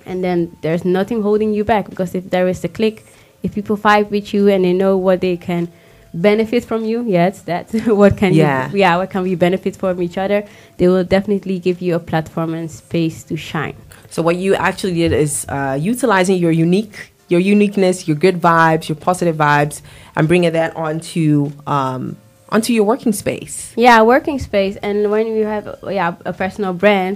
and 0.07 0.23
then 0.25 0.57
there's 0.63 0.85
nothing 0.85 1.23
holding 1.23 1.53
you 1.53 1.65
back 1.65 1.91
because 1.91 2.15
if 2.15 2.31
there 2.31 2.49
is 2.49 2.65
a 2.65 2.69
click 2.69 3.05
if 3.43 3.55
people 3.55 3.77
fight 3.77 4.11
with 4.11 4.33
you 4.35 4.49
and 4.49 4.65
they 4.65 4.73
know 4.73 4.97
what 4.97 5.21
they 5.21 5.37
can 5.37 5.69
benefit 6.15 6.65
from 6.65 6.85
you 6.85 7.03
yes 7.07 7.43
that's 7.43 7.73
what 8.01 8.17
can 8.17 8.33
Yeah. 8.33 8.71
you 8.71 8.79
yeah 8.79 8.97
what 8.97 9.11
can 9.11 9.23
we 9.23 9.35
benefit 9.35 9.77
from 9.77 10.01
each 10.01 10.17
other 10.17 10.45
they 10.79 10.89
will 10.89 11.05
definitely 11.05 11.59
give 11.59 11.83
you 11.83 11.95
a 11.95 11.99
platform 11.99 12.55
and 12.55 12.71
space 12.71 13.23
to 13.25 13.37
shine 13.37 13.77
So 14.11 14.23
what 14.23 14.37
you 14.37 14.55
actually 14.55 14.95
did 14.95 15.13
is 15.13 15.45
uh, 15.49 15.77
utilizing 15.93 16.39
your 16.41 16.53
unique, 16.53 16.97
your 17.29 17.41
uniqueness, 17.41 18.07
your 18.09 18.17
good 18.17 18.41
vibes, 18.41 18.89
your 18.89 18.97
positive 18.97 19.37
vibes, 19.37 19.83
and 20.15 20.27
bringing 20.29 20.53
that 20.53 20.73
onto 20.77 21.51
um, 21.67 22.17
onto 22.55 22.73
your 22.73 22.87
working 22.87 23.13
space. 23.13 23.75
Yeah, 23.77 24.01
working 24.07 24.39
space, 24.39 24.79
and 24.81 25.11
when 25.11 25.27
you 25.27 25.45
have 25.45 25.65
yeah 25.91 26.15
a 26.25 26.33
personal 26.33 26.73
brand, 26.73 27.15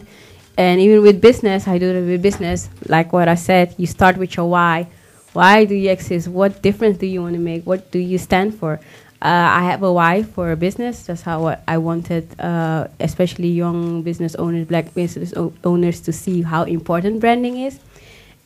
and 0.61 0.79
even 0.79 1.01
with 1.01 1.23
business, 1.23 1.66
I 1.66 1.79
do 1.79 1.88
it 1.90 2.05
with 2.05 2.20
business. 2.23 2.68
Like 2.87 3.14
what 3.14 3.29
I 3.29 3.35
said, 3.35 3.75
you 3.79 3.87
start 3.87 4.18
with 4.18 4.37
your 4.37 4.46
why. 4.51 4.88
Why 5.33 5.64
do 5.64 5.75
you 5.75 5.90
exist? 5.90 6.29
What 6.29 6.61
difference 6.61 6.99
do 6.99 7.07
you 7.07 7.23
want 7.23 7.35
to 7.35 7.40
make? 7.40 7.64
What 7.64 7.90
do 7.90 7.99
you 7.99 8.18
stand 8.18 8.55
for? 8.61 8.75
Uh, 9.23 9.49
I 9.61 9.62
have 9.70 9.83
a 9.83 9.90
why 9.92 10.23
for 10.23 10.53
a 10.53 10.57
business. 10.57 11.05
That's 11.07 11.23
how 11.23 11.57
I- 11.66 11.79
wanted, 11.79 12.25
uh, 12.38 12.88
especially 13.09 13.49
young 13.49 14.03
business 14.03 14.35
owners, 14.35 14.66
black 14.66 14.92
business 14.92 15.33
owners, 15.64 16.01
to 16.01 16.12
see 16.12 16.42
how 16.42 16.64
important 16.64 17.20
branding 17.20 17.57
is. 17.59 17.79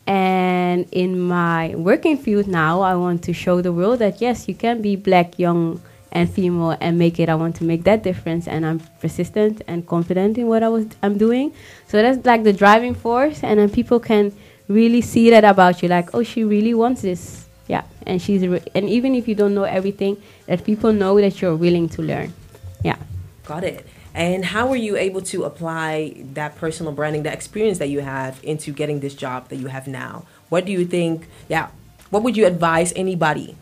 And 0.07 0.87
in 0.93 1.19
my 1.19 1.75
working 1.77 2.17
field 2.19 2.47
now, 2.47 2.83
I 2.83 2.95
want 2.95 3.23
to 3.25 3.33
show 3.33 3.61
the 3.61 3.73
world 3.73 3.99
that 4.01 4.21
yes, 4.21 4.47
you 4.49 4.55
can 4.55 4.83
be 4.83 4.95
black, 4.95 5.39
young, 5.39 5.81
and 6.15 6.31
female 6.31 6.77
and 6.81 6.99
make 6.99 7.19
it. 7.19 7.29
I 7.29 7.35
want 7.35 7.57
to 7.57 7.65
make 7.65 7.85
that 7.85 8.03
difference, 8.03 8.47
and 8.47 8.65
I'm 8.65 8.81
persistent 9.01 9.63
and 9.67 9.87
confident 9.87 10.39
in 10.39 10.47
what 10.47 10.63
I 10.63 10.69
was 10.69 10.87
I'm 11.03 11.19
doing. 11.19 11.53
So 11.89 12.01
that's 12.01 12.25
like 12.25 12.45
the 12.45 12.53
driving 12.53 12.95
force, 12.95 13.43
and 13.43 13.59
then 13.59 13.71
people 13.71 14.01
can 14.01 14.33
really 14.69 15.01
see 15.01 15.31
that 15.31 15.45
about 15.45 15.83
you. 15.83 15.89
Like, 15.89 16.15
oh, 16.15 16.23
she 16.23 16.45
really 16.45 16.75
wants 16.75 17.03
this, 17.03 17.47
yeah. 17.69 17.83
And 18.07 18.23
she's 18.23 18.47
re- 18.47 18.63
and 18.75 18.89
even 18.89 19.15
if 19.15 19.29
you 19.29 19.35
don't 19.35 19.55
know 19.55 19.65
everything, 19.65 20.17
that 20.47 20.65
people 20.65 20.93
know 20.93 21.21
that 21.21 21.43
you're 21.43 21.57
willing 21.57 21.89
to 21.91 22.03
learn, 22.03 22.33
yeah. 22.83 22.97
Got 23.45 23.65
it. 23.65 23.87
And 24.15 24.45
how 24.45 24.69
were 24.69 24.77
you 24.77 24.97
able 24.97 25.23
to 25.23 25.43
apply 25.43 26.15
that 26.35 26.57
personal 26.57 26.93
branding, 26.93 27.25
that 27.25 27.35
experience 27.35 27.79
that 27.79 27.89
you 27.89 28.01
have, 28.01 28.39
into 28.45 28.71
getting 28.71 29.01
this 29.01 29.15
job 29.15 29.49
that 29.49 29.57
you 29.57 29.67
have 29.67 29.89
now? 29.89 30.25
What 30.51 30.65
do 30.67 30.71
you 30.73 30.87
think? 30.87 31.27
Yeah. 31.49 31.71
What 32.11 32.23
would 32.23 32.37
you 32.37 32.47
advise 32.47 32.93
anybody 32.95 33.57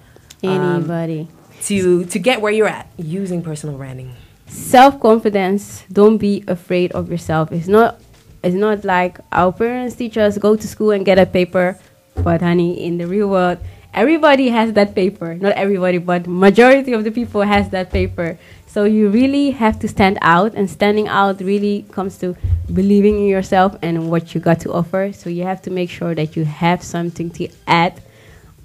um, 0.45 0.51
Anybody. 0.51 1.29
To 1.63 2.05
to 2.07 2.19
get 2.19 2.41
where 2.41 2.53
you're 2.53 2.69
at 2.69 2.89
using 2.97 3.43
personal 3.43 3.77
branding? 3.77 4.15
self 4.53 5.01
confidence 5.01 5.85
don't 5.91 6.19
be 6.19 6.45
afraid 6.47 6.93
of 6.93 7.11
yourself. 7.11 7.51
It's 7.53 7.69
not 7.69 8.01
it's 8.43 8.55
not 8.55 8.85
like 8.85 9.19
our 9.33 9.53
parents 9.53 9.95
teach 9.97 10.19
us 10.19 10.37
go 10.39 10.57
to 10.57 10.69
school 10.69 10.91
and 10.91 11.05
get 11.05 11.19
a 11.19 11.27
paper. 11.27 11.79
But 12.15 12.43
honey 12.43 12.85
in 12.85 12.99
the 12.99 13.07
real 13.07 13.29
world 13.29 13.59
everybody 13.95 14.49
has 14.49 14.73
that 14.75 14.95
paper. 14.95 15.35
Not 15.35 15.53
everybody 15.53 15.99
but 15.99 16.27
majority 16.27 16.93
of 16.93 17.05
the 17.05 17.11
people 17.11 17.43
has 17.43 17.71
that 17.71 17.91
paper. 17.91 18.39
So 18.67 18.85
you 18.85 19.11
really 19.11 19.51
have 19.51 19.79
to 19.81 19.89
stand 19.89 20.19
out 20.23 20.55
and 20.55 20.69
standing 20.69 21.07
out 21.09 21.41
really 21.41 21.85
comes 21.93 22.17
to 22.19 22.35
believing 22.73 23.19
in 23.19 23.27
yourself 23.27 23.77
and 23.83 24.11
what 24.11 24.35
you 24.35 24.41
got 24.41 24.61
to 24.61 24.73
offer. 24.73 25.13
So 25.13 25.29
you 25.29 25.43
have 25.45 25.61
to 25.63 25.71
make 25.71 25.91
sure 25.91 26.15
that 26.15 26.37
you 26.37 26.45
have 26.47 26.83
something 26.83 27.29
to 27.33 27.49
add 27.67 28.01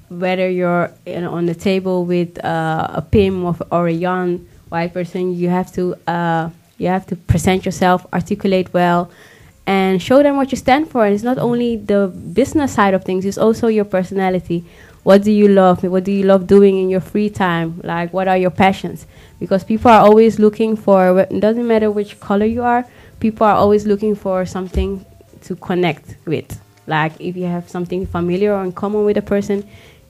whether 0.09 0.49
you're 0.49 0.91
you 1.05 1.21
know, 1.21 1.33
on 1.33 1.45
the 1.45 1.55
table 1.55 2.05
with 2.05 2.43
uh, 2.43 2.87
a 2.93 3.01
Pim 3.01 3.43
or, 3.43 3.55
or 3.71 3.87
a 3.87 3.93
young 3.93 4.47
white 4.69 4.93
person, 4.93 5.35
you 5.35 5.49
have 5.49 5.71
to 5.73 5.95
uh, 6.07 6.49
you 6.77 6.87
have 6.87 7.05
to 7.07 7.15
present 7.15 7.65
yourself, 7.65 8.05
articulate 8.13 8.73
well, 8.73 9.09
and 9.65 10.01
show 10.01 10.21
them 10.21 10.37
what 10.37 10.51
you 10.51 10.57
stand 10.57 10.89
for. 10.89 11.05
And 11.05 11.13
it's 11.13 11.23
not 11.23 11.37
only 11.37 11.75
the 11.75 12.07
business 12.07 12.73
side 12.73 12.93
of 12.93 13.03
things; 13.03 13.25
it's 13.25 13.37
also 13.37 13.67
your 13.67 13.85
personality. 13.85 14.65
What 15.03 15.23
do 15.23 15.31
you 15.31 15.47
love? 15.47 15.83
What 15.83 16.03
do 16.03 16.11
you 16.11 16.23
love 16.23 16.47
doing 16.47 16.77
in 16.77 16.89
your 16.89 16.99
free 16.99 17.29
time? 17.29 17.79
Like, 17.83 18.11
what 18.11 18.27
are 18.27 18.37
your 18.37 18.49
passions? 18.49 19.05
Because 19.39 19.63
people 19.63 19.89
are 19.89 20.01
always 20.01 20.37
looking 20.37 20.75
for. 20.75 21.19
It 21.19 21.39
doesn't 21.39 21.65
matter 21.65 21.89
which 21.89 22.19
color 22.19 22.45
you 22.45 22.61
are. 22.61 22.85
People 23.21 23.47
are 23.47 23.55
always 23.55 23.87
looking 23.87 24.15
for 24.15 24.45
something 24.45 25.05
to 25.43 25.55
connect 25.55 26.17
with. 26.25 26.59
Like, 26.87 27.13
if 27.21 27.37
you 27.37 27.45
have 27.45 27.69
something 27.69 28.05
familiar 28.05 28.53
or 28.53 28.63
in 28.65 28.73
common 28.73 29.05
with 29.05 29.15
a 29.15 29.21
person, 29.21 29.67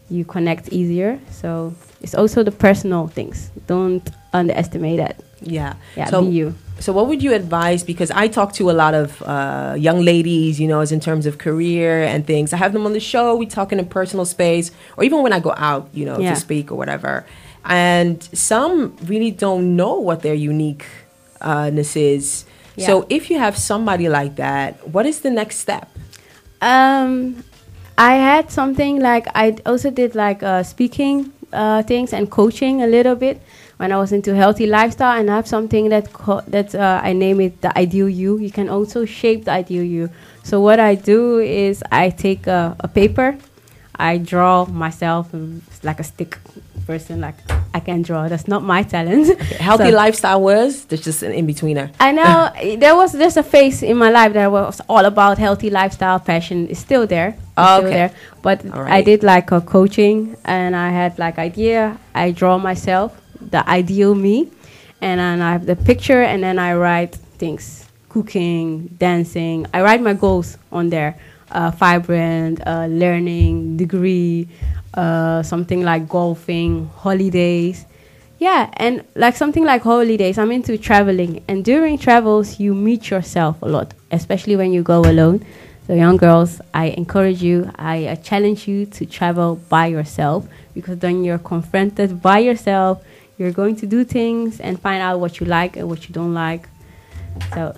you 0.09 0.23
connect 0.25 0.69
easier. 0.69 1.19
So 1.31 1.73
it's 2.01 2.15
also 2.15 2.43
the 2.43 2.51
personal 2.51 3.07
things. 3.07 3.49
Don't 3.67 4.07
underestimate 4.33 4.97
that. 4.97 5.21
Yeah. 5.41 5.73
Yeah, 5.95 6.05
So, 6.09 6.21
be 6.23 6.31
you. 6.31 6.55
so 6.79 6.93
what 6.93 7.07
would 7.07 7.21
you 7.21 7.33
advise? 7.33 7.83
Because 7.83 8.09
I 8.11 8.27
talk 8.27 8.53
to 8.53 8.71
a 8.71 8.73
lot 8.73 8.93
of 8.93 9.21
uh, 9.23 9.75
young 9.77 10.01
ladies, 10.01 10.59
you 10.59 10.67
know, 10.67 10.79
as 10.79 10.91
in 10.91 10.99
terms 10.99 11.25
of 11.25 11.37
career 11.37 12.03
and 12.03 12.25
things. 12.25 12.53
I 12.53 12.57
have 12.57 12.73
them 12.73 12.85
on 12.85 12.93
the 12.93 12.99
show. 12.99 13.35
We 13.35 13.45
talk 13.45 13.71
in 13.71 13.79
a 13.79 13.83
personal 13.83 14.25
space, 14.25 14.71
or 14.97 15.03
even 15.03 15.21
when 15.23 15.33
I 15.33 15.39
go 15.39 15.53
out, 15.57 15.89
you 15.93 16.05
know, 16.05 16.17
Yeah. 16.19 16.33
to 16.33 16.39
speak 16.39 16.71
or 16.71 16.75
whatever. 16.75 17.25
And 17.65 18.23
some 18.33 18.95
really 19.05 19.31
don't 19.31 19.75
know 19.75 19.99
what 19.99 20.21
their 20.21 20.33
uniqueness 20.33 21.95
is. 21.95 22.45
So 22.77 23.05
if 23.09 23.29
you 23.31 23.39
have 23.39 23.57
somebody 23.57 24.07
like 24.07 24.35
that, 24.37 24.87
what 24.87 25.05
is 25.05 25.21
the 25.21 25.31
next 25.31 25.57
step? 25.57 25.89
Um, 26.61 27.43
I 27.97 28.13
had 28.15 28.51
something 28.51 28.99
like 28.99 29.27
I 29.33 29.57
also 29.65 29.89
did 29.89 30.13
like 30.13 30.43
uh, 30.43 30.61
speaking 30.63 31.33
uh, 31.51 31.81
things 31.83 32.13
and 32.13 32.29
coaching 32.29 32.83
a 32.83 32.87
little 32.87 33.15
bit 33.15 33.41
when 33.77 33.91
I 33.91 33.97
was 33.97 34.11
into 34.11 34.35
healthy 34.35 34.67
lifestyle, 34.67 35.19
and 35.19 35.29
I 35.31 35.35
have 35.35 35.47
something 35.47 35.89
that 35.89 36.07
that 36.47 36.75
uh, 36.75 37.01
I 37.03 37.13
name 37.13 37.41
it 37.41 37.61
the 37.61 37.75
ideal 37.77 38.09
you. 38.09 38.37
You 38.37 38.51
can 38.51 38.69
also 38.69 39.05
shape 39.05 39.45
the 39.45 39.51
ideal 39.51 39.83
you. 39.83 40.09
So 40.43 40.61
what 40.61 40.79
I 40.79 40.95
do 40.95 41.39
is 41.39 41.83
I 41.91 42.09
take 42.09 42.47
a, 42.47 42.75
a 42.79 42.87
paper, 42.87 43.37
I 43.95 44.17
draw 44.17 44.65
myself 44.65 45.33
um, 45.33 45.61
like 45.83 45.99
a 45.99 46.03
stick 46.03 46.37
person, 46.87 47.21
like 47.21 47.35
I 47.73 47.79
can 47.79 48.01
draw. 48.01 48.27
That's 48.29 48.47
not 48.47 48.63
my 48.63 48.81
talent. 48.83 49.39
Healthy 49.67 49.91
So- 49.91 49.97
lifestyle 49.97 50.41
was 50.41 50.85
there's 50.85 51.03
just 51.03 51.21
an 51.23 51.33
in 51.33 51.45
betweener. 51.45 51.91
I 51.99 52.11
know 52.13 52.49
there 52.83 52.95
was 52.95 53.11
just 53.11 53.37
a 53.37 53.43
phase 53.43 53.83
in 53.83 53.97
my 53.97 54.09
life 54.09 54.33
that 54.33 54.49
was 54.51 54.81
all 54.89 55.05
about 55.05 55.37
healthy 55.37 55.69
lifestyle, 55.69 56.17
fashion. 56.19 56.67
It's 56.71 56.79
still 56.79 57.05
there. 57.05 57.29
It's 57.29 57.37
Oh, 57.57 57.77
still 57.77 57.87
okay. 57.89 57.93
there. 57.97 58.11
But 58.41 58.57
All 58.73 58.81
I 58.81 59.01
did 59.01 59.21
like 59.23 59.51
a 59.51 59.61
coaching, 59.61 60.35
and 60.45 60.75
I 60.75 60.89
had 60.89 61.19
like 61.19 61.37
idea. 61.37 61.97
I 62.15 62.31
draw 62.31 62.57
myself 62.57 63.11
the 63.51 63.61
ideal 63.69 64.15
me, 64.15 64.49
and 65.01 65.19
then 65.19 65.41
I 65.41 65.51
have 65.51 65.65
the 65.65 65.75
picture, 65.75 66.21
and 66.23 66.41
then 66.41 66.57
I 66.57 66.73
write 66.73 67.15
things: 67.37 67.85
cooking, 68.09 68.87
dancing. 68.97 69.65
I 69.73 69.81
write 69.81 70.01
my 70.01 70.13
goals 70.13 70.57
on 70.71 70.89
there: 70.89 71.17
uh, 71.51 71.71
vibrant, 71.71 72.61
uh, 72.65 72.85
learning, 72.89 73.77
degree, 73.77 74.47
uh, 74.93 75.43
something 75.43 75.83
like 75.83 76.07
golfing, 76.07 76.89
holidays. 76.95 77.85
Yeah, 78.39 78.69
and 78.73 79.03
like 79.15 79.35
something 79.35 79.63
like 79.63 79.81
holidays, 79.81 80.37
I'm 80.37 80.51
into 80.51 80.77
traveling. 80.77 81.43
And 81.47 81.65
during 81.65 81.97
travels, 81.97 82.59
you 82.59 82.75
meet 82.75 83.09
yourself 83.09 83.61
a 83.61 83.65
lot, 83.67 83.93
especially 84.11 84.55
when 84.55 84.71
you 84.71 84.83
go 84.83 85.01
alone. 85.01 85.43
So, 85.87 85.93
young 85.93 86.17
girls, 86.17 86.59
I 86.73 86.87
encourage 86.87 87.41
you, 87.41 87.71
I 87.77 88.07
uh, 88.07 88.15
challenge 88.17 88.67
you 88.67 88.85
to 88.87 89.05
travel 89.05 89.55
by 89.69 89.87
yourself 89.87 90.45
because 90.73 90.99
then 90.99 91.23
you're 91.23 91.39
confronted 91.39 92.21
by 92.21 92.39
yourself. 92.39 93.03
You're 93.37 93.53
going 93.53 93.75
to 93.77 93.87
do 93.87 94.03
things 94.03 94.59
and 94.59 94.79
find 94.79 95.01
out 95.01 95.19
what 95.19 95.39
you 95.39 95.45
like 95.45 95.77
and 95.77 95.87
what 95.87 96.07
you 96.07 96.13
don't 96.13 96.33
like. 96.33 96.67
So, 97.53 97.75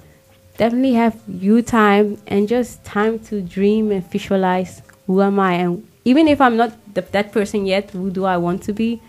definitely 0.57 0.93
have 0.93 1.15
you 1.27 1.61
time 1.61 2.17
and 2.27 2.47
just 2.47 2.83
time 2.83 3.19
to 3.19 3.41
dream 3.41 3.91
and 3.91 4.03
visualize 4.11 4.81
who 5.05 5.21
am 5.21 5.39
I 5.39 5.53
and 5.53 5.88
even 6.05 6.27
if 6.27 6.41
I'm 6.41 6.57
not 6.57 6.71
th- 6.95 7.07
that 7.11 7.31
person 7.31 7.65
yet, 7.65 7.91
who 7.91 8.09
do 8.09 8.25
I 8.25 8.37
want 8.37 8.63
to 8.63 8.73
be? 8.73 9.01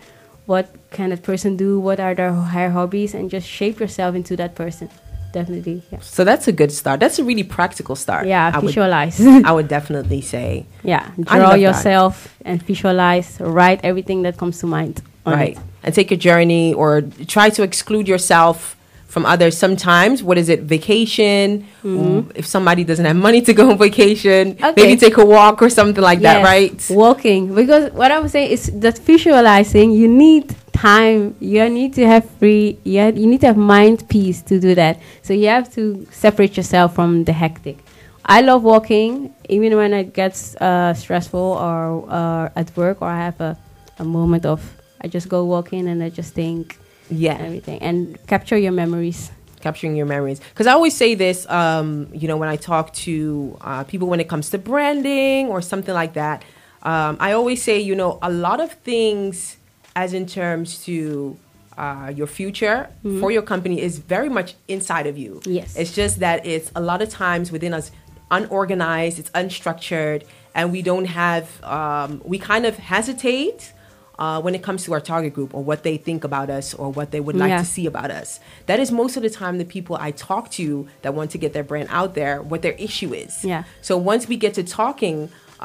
What 0.45 0.73
can 0.91 1.09
that 1.11 1.23
person 1.23 1.55
do? 1.55 1.79
What 1.79 1.99
are 1.99 2.13
their 2.13 2.33
her 2.33 2.69
hobbies? 2.71 3.13
And 3.13 3.29
just 3.29 3.47
shape 3.47 3.79
yourself 3.79 4.15
into 4.15 4.35
that 4.37 4.55
person. 4.55 4.89
Definitely, 5.31 5.81
yeah. 5.91 5.99
So 6.01 6.25
that's 6.25 6.47
a 6.47 6.51
good 6.51 6.71
start. 6.73 6.99
That's 6.99 7.17
a 7.17 7.23
really 7.23 7.43
practical 7.43 7.95
start. 7.95 8.27
Yeah, 8.27 8.51
I 8.53 8.59
would, 8.59 8.67
visualize. 8.67 9.21
I 9.25 9.51
would 9.51 9.69
definitely 9.69 10.21
say. 10.21 10.65
yeah, 10.83 11.09
draw 11.21 11.37
love 11.37 11.51
that. 11.51 11.59
yourself 11.59 12.37
and 12.43 12.61
visualize. 12.61 13.39
Write 13.39 13.79
everything 13.83 14.23
that 14.23 14.37
comes 14.37 14.59
to 14.59 14.67
mind. 14.67 15.01
right 15.25 15.55
it. 15.55 15.63
and 15.83 15.95
take 15.95 16.11
a 16.11 16.17
journey 16.17 16.73
or 16.73 17.01
try 17.27 17.49
to 17.49 17.63
exclude 17.63 18.07
yourself 18.07 18.75
from 19.13 19.23
others 19.33 19.53
sometimes 19.65 20.15
what 20.27 20.37
is 20.41 20.47
it 20.55 20.59
vacation 20.75 21.41
Mm, 21.83 22.31
if 22.41 22.45
somebody 22.55 22.83
doesn't 22.89 23.07
have 23.11 23.19
money 23.29 23.41
to 23.47 23.53
go 23.59 23.63
on 23.71 23.77
vacation 23.87 24.43
Mm-hmm. 24.53 24.65
Okay. 24.69 24.81
maybe 24.81 24.97
take 25.05 25.17
a 25.17 25.25
walk 25.35 25.55
or 25.65 25.69
something 25.79 26.03
like 26.11 26.19
that 26.27 26.37
right 26.53 26.79
Walking. 27.05 27.41
Because 27.61 27.83
what 27.99 28.09
I'm 28.15 28.27
saying 28.35 28.49
is 28.55 28.61
that 28.83 28.95
visualizing, 29.11 29.87
you 30.01 30.07
need 30.07 30.45
time. 30.89 31.35
You 31.39 31.67
need 31.79 31.91
to 31.99 32.03
have 32.13 32.23
free, 32.39 32.67
you, 32.91 32.99
have, 33.03 33.17
you 33.21 33.27
need 33.31 33.41
to 33.41 33.47
have 33.51 33.57
mind 33.77 33.97
peace 34.13 34.39
to 34.49 34.59
do 34.67 34.71
that. 34.81 34.95
So 35.25 35.33
you 35.41 35.47
have 35.57 35.67
to 35.77 35.81
separate 36.25 36.53
yourself 36.59 36.87
from 36.97 37.09
the 37.27 37.33
hectic. 37.33 37.77
I 38.25 38.39
love 38.49 38.61
walking, 38.63 39.33
even 39.49 39.75
when 39.75 39.91
it 40.01 40.13
gets 40.21 40.55
uh, 40.67 40.93
stressful 40.93 41.39
or 41.67 42.05
uh, 42.19 42.49
at 42.61 42.67
work 42.77 43.01
or 43.01 43.07
I 43.09 43.19
have 43.29 43.39
a, 43.41 43.57
a 43.99 44.05
moment 44.05 44.45
of, 44.45 44.59
I 45.03 45.07
just 45.07 45.27
go 45.27 45.39
walking 45.55 45.87
and 45.91 46.01
I 46.03 46.09
just 46.09 46.33
think 46.33 46.77
yeah 47.11 47.37
everything 47.39 47.79
and 47.81 48.17
capture 48.27 48.57
your 48.57 48.71
memories. 48.71 49.31
capturing 49.61 49.95
your 49.95 50.07
memories 50.07 50.39
because 50.49 50.65
i 50.65 50.71
always 50.71 50.95
say 50.95 51.13
this 51.13 51.45
um, 51.49 52.07
you 52.21 52.27
know 52.27 52.37
when 52.37 52.49
i 52.49 52.55
talk 52.55 52.91
to 52.93 53.55
uh, 53.61 53.83
people 53.83 54.07
when 54.07 54.19
it 54.19 54.27
comes 54.33 54.49
to 54.49 54.57
branding 54.57 55.47
or 55.53 55.61
something 55.61 55.93
like 55.93 56.13
that 56.13 56.43
um, 56.83 57.15
i 57.19 57.31
always 57.31 57.61
say 57.61 57.79
you 57.79 57.95
know 58.01 58.17
a 58.23 58.31
lot 58.47 58.59
of 58.59 58.71
things 58.91 59.57
as 59.95 60.13
in 60.13 60.25
terms 60.25 60.83
to 60.85 61.37
uh, 61.77 62.11
your 62.15 62.27
future 62.27 62.89
for 63.19 63.29
your 63.31 63.41
company 63.53 63.79
is 63.81 63.93
very 63.99 64.29
much 64.29 64.55
inside 64.67 65.05
of 65.11 65.15
you 65.17 65.31
Yes. 65.45 65.75
it's 65.77 65.93
just 66.01 66.15
that 66.25 66.45
it's 66.45 66.71
a 66.75 66.81
lot 66.81 66.99
of 67.03 67.09
times 67.09 67.51
within 67.51 67.73
us 67.73 67.91
unorganized 68.31 69.19
it's 69.19 69.29
unstructured 69.31 70.23
and 70.55 70.71
we 70.71 70.81
don't 70.81 71.05
have 71.05 71.45
um, 71.63 72.21
we 72.25 72.37
kind 72.39 72.65
of 72.65 72.77
hesitate 72.77 73.73
uh, 74.21 74.39
when 74.45 74.53
it 74.57 74.61
comes 74.67 74.83
to 74.85 74.89
our 74.95 75.01
target 75.11 75.33
group 75.37 75.49
or 75.57 75.61
what 75.69 75.79
they 75.87 75.97
think 76.07 76.21
about 76.29 76.49
us 76.59 76.67
or 76.81 76.87
what 76.97 77.07
they 77.13 77.19
would 77.25 77.35
like 77.43 77.49
Yeah. 77.49 77.59
to 77.65 77.65
see 77.75 77.85
about 77.93 78.11
us. 78.21 78.29
That 78.69 78.79
is 78.83 78.89
most 79.01 79.13
of 79.17 79.23
the 79.23 79.29
time 79.41 79.53
the 79.57 79.65
people 79.77 79.93
I 80.07 80.11
talk 80.11 80.45
to 80.59 80.87
that 81.01 81.11
want 81.17 81.29
to 81.31 81.39
get 81.43 81.51
their 81.55 81.63
brand 81.71 81.87
out 81.99 82.13
there, 82.19 82.35
what 82.51 82.61
their 82.65 82.77
issue 82.87 83.11
is. 83.25 83.33
Yeah. 83.43 83.63
So 83.87 83.93
once 84.11 84.23
we 84.31 84.35
get 84.45 84.53
to 84.59 84.63
talking, 84.63 85.17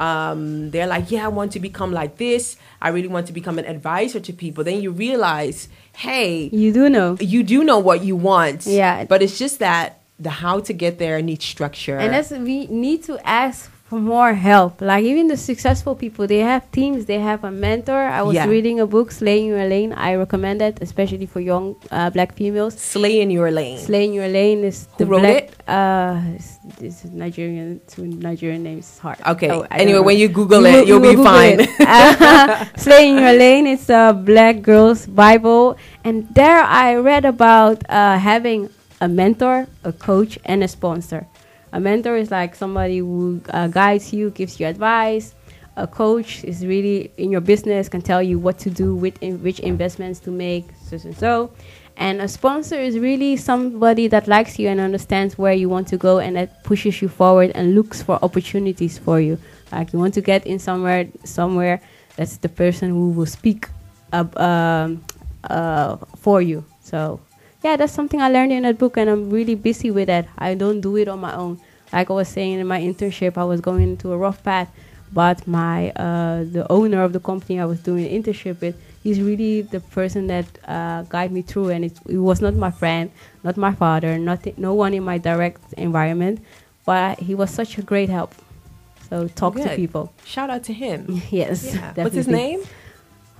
um, 0.07 0.71
they're 0.71 0.87
like, 0.95 1.05
yeah, 1.13 1.25
I 1.25 1.27
want 1.39 1.51
to 1.53 1.59
become 1.69 1.91
like 2.01 2.13
this. 2.17 2.57
I 2.81 2.89
really 2.89 3.07
want 3.15 3.25
to 3.27 3.33
become 3.33 3.57
an 3.59 3.65
advisor 3.65 4.19
to 4.27 4.33
people. 4.33 4.63
Then 4.63 4.81
you 4.81 4.91
realize, 4.91 5.67
hey, 5.95 6.49
You 6.51 6.71
do 6.73 6.89
know. 6.89 7.17
you 7.19 7.41
do 7.43 7.63
know 7.63 7.79
what 7.79 8.03
you 8.03 8.15
want. 8.15 8.65
Yeah. 8.65 9.05
But 9.05 9.21
it's 9.21 9.37
just 9.37 9.59
that 9.59 10.01
the 10.19 10.29
how 10.43 10.59
to 10.61 10.73
get 10.73 10.97
there 10.97 11.21
needs 11.21 11.45
structure. 11.45 11.97
And 11.97 12.13
that's 12.13 12.31
we 12.31 12.65
need 12.67 13.03
to 13.09 13.13
ask 13.27 13.71
for 13.89 13.99
more 13.99 14.33
help. 14.33 14.81
Like 14.81 15.05
even 15.05 15.27
the 15.27 15.37
successful 15.37 15.95
people, 15.95 16.27
they 16.27 16.39
have 16.39 16.69
teams, 16.71 17.05
they 17.05 17.19
have 17.19 17.43
a 17.45 17.51
mentor. 17.51 18.03
I 18.03 18.21
was 18.21 18.35
Yeah. 18.35 18.47
reading 18.47 18.79
a 18.81 18.85
book, 18.85 19.11
Slay 19.11 19.39
In 19.39 19.45
Your 19.47 19.63
Lane. 19.65 19.93
I 19.93 20.15
recommend 20.15 20.61
it, 20.61 20.79
especially 20.81 21.25
for 21.25 21.39
young 21.39 21.75
uh, 21.89 22.09
black 22.09 22.35
females. 22.35 22.73
slay 22.77 23.21
in 23.21 23.29
your 23.31 23.49
lane. 23.49 23.77
Slay 23.79 24.03
In 24.05 24.13
Your 24.13 24.27
Lane 24.27 24.65
is 24.65 24.87
Who 24.91 24.97
the 24.97 25.05
wrote 25.05 25.21
black. 25.21 25.43
it? 25.43 25.69
Uh, 25.69 26.19
it's, 26.35 26.59
it's 26.81 27.05
Nigerian. 27.05 27.79
Two 27.87 28.07
Nigerian 28.07 28.63
names. 28.63 28.89
It's 28.91 28.99
hard. 28.99 29.19
Okay. 29.25 29.49
Oh, 29.51 29.65
anyway, 29.71 29.99
know. 29.99 30.03
when 30.03 30.17
you 30.17 30.27
Google 30.27 30.61
You 30.67 30.79
it, 30.83 30.87
you'll 30.87 31.05
you 31.05 31.15
be 31.15 31.23
fine. 31.23 31.61
Uh, 31.79 32.65
Slay 32.75 33.07
In 33.09 33.19
Your 33.23 33.33
Lane. 33.39 33.67
It's 33.67 33.87
a 33.89 34.11
black 34.11 34.61
girl's 34.61 35.07
Bible, 35.07 35.77
and 36.03 36.27
there 36.35 36.59
I 36.59 36.95
read 36.95 37.23
about 37.23 37.83
uh, 37.87 38.17
having 38.19 38.67
a 38.99 39.07
mentor, 39.07 39.67
a 39.85 39.93
coach, 39.93 40.37
and 40.43 40.59
a 40.63 40.67
sponsor. 40.67 41.27
A 41.73 41.79
mentor 41.79 42.15
is 42.15 42.31
like 42.31 42.55
somebody 42.55 42.99
who 42.99 43.41
uh, 43.49 43.67
guides 43.67 44.13
you, 44.13 44.29
gives 44.31 44.59
you 44.59 44.67
advice. 44.67 45.35
A 45.75 45.85
coach 45.85 46.43
is 46.43 46.65
really 46.65 47.11
in 47.17 47.29
your 47.29 47.41
business, 47.41 47.87
can 47.87 48.01
tell 48.01 48.23
you 48.23 48.39
what 48.39 48.57
to 48.59 48.69
do, 48.69 48.95
with 48.95 49.21
in, 49.21 49.43
which 49.43 49.59
investments 49.59 50.19
to 50.21 50.31
make, 50.31 50.65
so 50.89 50.97
and 51.03 51.15
so. 51.15 51.51
And 51.97 52.21
a 52.21 52.27
sponsor 52.27 52.75
is 52.75 52.97
really 52.97 53.37
somebody 53.37 54.07
that 54.07 54.27
likes 54.27 54.59
you 54.59 54.69
and 54.69 54.79
understands 54.79 55.37
where 55.37 55.53
you 55.53 55.67
want 55.67 55.87
to 55.89 55.97
go 55.97 56.19
and 56.19 56.35
that 56.35 56.63
pushes 56.63 57.01
you 57.01 57.09
forward 57.09 57.51
and 57.55 57.75
looks 57.75 58.01
for 58.03 58.19
opportunities 58.23 58.97
for 58.97 59.19
you. 59.19 59.37
Like 59.71 59.93
you 59.93 59.99
want 59.99 60.13
to 60.13 60.21
get 60.21 60.45
in 60.45 60.59
somewhere, 60.59 61.07
somewhere 61.23 61.81
that's 62.15 62.37
the 62.37 62.49
person 62.49 62.89
who 62.89 63.09
will 63.09 63.25
speak 63.25 63.67
up, 64.13 64.39
um, 64.39 65.03
uh, 65.43 65.97
for 66.17 66.41
you. 66.41 66.63
So 66.81 67.19
yeah, 67.67 67.75
that's 67.75 67.91
something 67.91 68.21
I 68.21 68.29
learned 68.29 68.53
in 68.53 68.63
that 68.63 68.77
book, 68.77 68.95
and 68.95 69.09
I'm 69.09 69.29
really 69.29 69.55
busy 69.55 69.91
with 69.91 70.07
that. 70.07 70.25
I 70.37 70.53
don't 70.53 70.79
do 70.79 70.95
it 70.95 71.09
on 71.09 71.19
my 71.19 71.33
own. 71.35 71.59
Like 71.91 72.09
I 72.09 72.13
was 72.13 72.29
saying 72.29 72.59
in 72.59 72.67
my 72.67 72.79
internship, 72.79 73.37
I 73.37 73.43
was 73.43 73.59
going 73.59 73.83
into 73.83 74.13
a 74.13 74.17
rough 74.17 74.41
path, 74.41 74.69
but 75.11 75.45
my 75.45 75.91
uh, 75.91 76.45
the 76.57 76.65
owner 76.69 77.01
of 77.03 77.11
the 77.11 77.19
company 77.19 77.59
I 77.59 77.65
was 77.65 77.79
doing 77.81 78.05
an 78.07 78.11
internship 78.17 78.61
with, 78.61 78.75
he's 79.03 79.19
really 79.19 79.63
the 79.63 79.81
person 79.81 80.27
that 80.27 80.45
uh, 80.65 81.01
guided 81.09 81.33
me 81.33 81.41
through, 81.41 81.69
and 81.75 81.83
it, 81.83 81.93
it 82.07 82.21
was 82.29 82.39
not 82.39 82.53
my 82.55 82.71
friend, 82.71 83.11
not 83.43 83.57
my 83.57 83.73
father, 83.73 84.17
not 84.17 84.39
no 84.57 84.73
one 84.73 84.93
in 84.93 85.03
my 85.03 85.17
direct 85.17 85.61
environment, 85.73 86.39
but 86.85 87.19
he 87.19 87.35
was 87.35 87.49
such 87.51 87.77
a 87.77 87.81
great 87.81 88.07
help. 88.07 88.33
So 89.09 89.27
talk 89.27 89.55
to 89.55 89.75
people. 89.75 90.13
Shout 90.23 90.49
out 90.49 90.63
to 90.69 90.73
him. 90.73 91.21
Yes, 91.41 91.65
Yeah. 91.65 91.93
What's 91.95 92.15
his 92.15 92.27
name? 92.29 92.61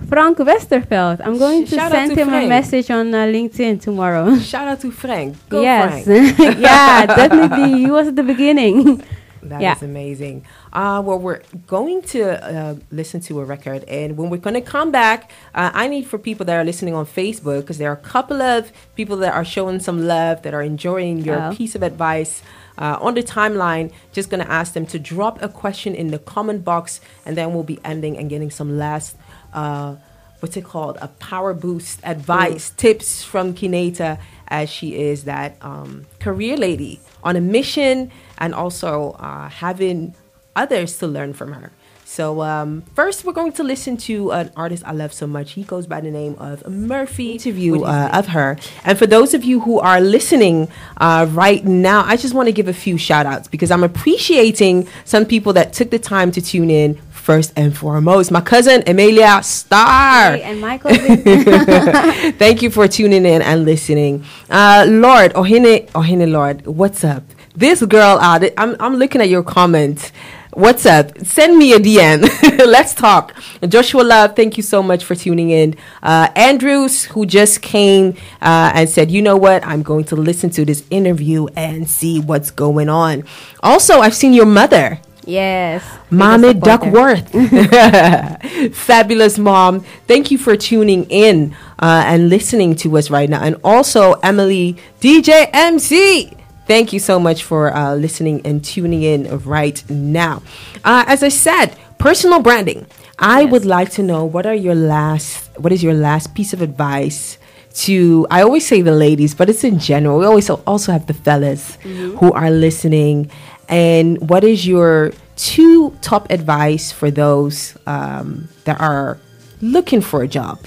Frank 0.05 0.37
Westerveld. 0.37 1.21
I'm 1.25 1.37
going 1.39 1.65
to 1.65 1.75
shout 1.75 1.91
send 1.91 2.13
to 2.15 2.21
him 2.21 2.29
a 2.33 2.47
message 2.47 2.91
on 2.91 3.13
uh, 3.13 3.25
LinkedIn 3.25 3.81
tomorrow. 3.81 4.37
Shout 4.53 4.67
out 4.67 4.79
to 4.81 4.91
Frank. 4.91 5.35
Go 5.49 5.61
yes, 5.61 6.05
Frank. 6.05 6.37
yeah, 6.59 7.05
definitely. 7.15 7.79
He 7.79 7.89
was 7.91 8.07
at 8.07 8.15
the 8.15 8.23
beginning. 8.23 9.03
That 9.41 9.57
is 9.57 9.61
Yeah. 9.61 9.75
amazing. 9.81 10.45
Uh, 10.71 11.01
well, 11.03 11.17
we're 11.17 11.41
going 11.65 12.03
to 12.13 12.21
uh, 12.43 12.75
listen 12.91 13.21
to 13.21 13.39
a 13.39 13.45
record, 13.45 13.85
and 13.85 14.17
when 14.17 14.29
we're 14.29 14.37
going 14.37 14.53
to 14.53 14.61
come 14.61 14.91
back, 14.91 15.31
uh, 15.55 15.71
I 15.73 15.87
need 15.87 16.05
for 16.05 16.19
people 16.19 16.45
that 16.45 16.55
are 16.55 16.63
listening 16.63 16.93
on 16.93 17.05
Facebook 17.07 17.61
because 17.61 17.77
there 17.79 17.89
are 17.89 17.93
a 17.93 18.07
couple 18.15 18.41
of 18.41 18.71
people 18.95 19.17
that 19.17 19.33
are 19.33 19.45
showing 19.45 19.79
some 19.79 20.05
love 20.05 20.43
that 20.43 20.53
are 20.53 20.61
enjoying 20.61 21.19
your 21.19 21.41
Oh. 21.41 21.55
piece 21.55 21.73
of 21.75 21.81
advice. 21.81 22.43
Uh, 22.79 22.95
on 23.01 23.15
the 23.15 23.23
timeline, 23.23 23.91
just 24.13 24.29
going 24.29 24.39
to 24.45 24.51
ask 24.51 24.73
them 24.73 24.85
to 24.85 24.99
drop 24.99 25.41
a 25.41 25.49
question 25.49 25.95
in 25.95 26.11
the 26.11 26.19
comment 26.19 26.63
box, 26.63 27.01
and 27.25 27.35
then 27.35 27.51
we'll 27.51 27.63
be 27.63 27.79
ending 27.83 28.15
and 28.15 28.29
getting 28.29 28.51
some 28.51 28.77
last, 28.77 29.15
uh, 29.57 29.95
what's 30.39 30.55
it 30.55 30.63
called, 30.63 30.97
a 31.01 31.07
power 31.07 31.53
boost 31.53 31.99
advice, 32.03 32.69
tips 32.69 33.23
from 33.23 33.53
Kineta, 33.53 34.19
as 34.47 34.69
she 34.69 34.95
is 34.95 35.23
that 35.23 35.57
um, 35.61 36.05
career 36.19 36.55
lady 36.55 36.99
on 37.23 37.35
a 37.35 37.41
mission 37.41 38.11
and 38.37 38.53
also 38.53 39.11
uh, 39.13 39.49
having 39.49 40.13
others 40.55 40.97
to 40.99 41.07
learn 41.07 41.33
from 41.33 41.53
her. 41.53 41.71
So 42.05 42.41
um, 42.41 42.83
first, 42.95 43.25
we're 43.25 43.33
going 43.33 43.51
to 43.53 43.63
listen 43.63 43.97
to 44.07 44.31
an 44.31 44.49
artist 44.55 44.81
I 44.85 44.93
love 44.93 45.11
so 45.11 45.27
much. 45.27 45.51
He 45.51 45.63
goes 45.63 45.85
by 45.85 45.99
the 45.99 46.09
name 46.09 46.35
of 46.39 46.65
Murphy. 46.65 47.33
Interview 47.33 47.83
uh, 47.83 48.09
of 48.13 48.27
her. 48.27 48.57
And 48.85 48.97
for 48.97 49.05
those 49.05 49.33
of 49.33 49.43
you 49.43 49.59
who 49.59 49.79
are 49.79 49.99
listening 49.99 50.69
uh, 50.97 51.27
right 51.31 51.65
now, 51.65 52.05
I 52.05 52.15
just 52.15 52.33
want 52.33 52.47
to 52.47 52.53
give 52.53 52.69
a 52.69 52.73
few 52.73 52.97
shout 52.97 53.25
outs 53.25 53.49
because 53.49 53.71
I'm 53.71 53.83
appreciating 53.83 54.87
some 55.03 55.25
people 55.25 55.51
that 55.53 55.73
took 55.73 55.89
the 55.89 55.99
time 55.99 56.31
to 56.31 56.41
tune 56.41 56.71
in 56.71 56.97
first 57.27 57.51
and 57.57 57.75
foremost. 57.77 58.31
My 58.31 58.39
cousin 58.39 58.83
Emilia 58.87 59.43
Star. 59.43 60.37
Hey, 60.37 60.43
and 60.43 60.61
Michael, 60.61 60.91
Thank 62.39 62.61
you 62.61 62.69
for 62.71 62.87
tuning 62.87 63.25
in 63.25 63.41
and 63.41 63.65
listening. 63.65 64.23
Uh, 64.49 64.85
Lord, 64.87 65.33
Ohine, 65.35 65.89
Ohine 65.93 66.31
Lord, 66.31 66.65
what's 66.65 67.03
up? 67.03 67.23
This 67.53 67.83
girl 67.83 68.17
out, 68.19 68.45
I'm, 68.57 68.77
I'm 68.79 68.95
looking 68.95 69.19
at 69.19 69.27
your 69.27 69.43
comment. 69.43 70.13
What's 70.53 70.85
up? 70.85 71.17
Send 71.17 71.57
me 71.57 71.73
a 71.73 71.79
DM. 71.79 72.21
Let's 72.65 72.93
talk. 72.93 73.35
Joshua 73.67 74.03
Love, 74.03 74.33
thank 74.33 74.55
you 74.55 74.63
so 74.63 74.81
much 74.81 75.03
for 75.03 75.13
tuning 75.13 75.49
in. 75.49 75.75
Uh, 76.01 76.29
Andrews, 76.33 77.03
who 77.03 77.25
just 77.25 77.61
came 77.61 78.15
uh, 78.41 78.71
and 78.73 78.89
said, 78.89 79.11
you 79.11 79.21
know 79.21 79.35
what? 79.35 79.67
I'm 79.67 79.83
going 79.83 80.05
to 80.05 80.15
listen 80.15 80.49
to 80.51 80.63
this 80.63 80.85
interview 80.89 81.47
and 81.57 81.89
see 81.89 82.21
what's 82.21 82.51
going 82.51 82.87
on. 82.87 83.25
Also, 83.61 83.99
I've 83.99 84.15
seen 84.15 84.31
your 84.31 84.45
mother. 84.45 85.01
Yes, 85.27 85.83
Mommy. 86.09 86.53
Duckworth. 86.53 87.29
Fabulous 88.73 89.37
mom. 89.37 89.81
Thank 90.07 90.31
you 90.31 90.37
for 90.37 90.55
tuning 90.55 91.05
in 91.09 91.55
uh, 91.79 92.03
and 92.05 92.29
listening 92.29 92.75
to 92.77 92.97
us 92.97 93.09
right 93.09 93.29
now. 93.29 93.41
And 93.43 93.57
also, 93.63 94.13
Emily 94.23 94.77
DJ 95.01 95.49
MC. 95.53 96.33
Thank 96.67 96.91
you 96.91 96.99
so 96.99 97.19
much 97.19 97.43
for 97.43 97.73
uh, 97.73 97.95
listening 97.95 98.41
and 98.45 98.63
tuning 98.63 99.03
in 99.03 99.39
right 99.45 99.81
now. 99.89 100.41
Uh, 100.83 101.05
as 101.07 101.23
I 101.23 101.29
said, 101.29 101.67
personal 101.97 102.41
branding. 102.41 102.85
I 103.19 103.41
Yes. 103.41 103.51
would 103.51 103.65
like 103.65 103.89
to 103.91 104.03
know 104.03 104.25
what 104.25 104.45
are 104.45 104.53
your 104.53 104.75
last, 104.75 105.49
what 105.57 105.71
is 105.71 105.81
your 105.81 105.93
last 105.93 106.35
piece 106.35 106.53
of 106.53 106.61
advice 106.61 107.37
to, 107.85 108.27
I 108.29 108.41
always 108.41 108.67
say 108.67 108.81
the 108.81 108.91
ladies, 108.91 109.33
but 109.33 109.49
it's 109.49 109.63
in 109.63 109.79
general. 109.79 110.19
We 110.19 110.25
always 110.25 110.49
also 110.49 110.91
have 110.91 111.07
the 111.07 111.13
fellas 111.13 111.77
who 111.83 112.31
are 112.33 112.51
listening. 112.51 113.31
And 113.69 114.29
what 114.29 114.43
is 114.43 114.65
your 114.65 115.11
two 115.35 115.91
top 116.01 116.29
advice 116.31 116.91
for 116.91 117.11
those 117.11 117.77
um, 117.85 118.47
that 118.63 118.79
are 118.79 119.19
looking 119.61 120.01
for 120.01 120.23
a 120.23 120.27
job 120.27 120.59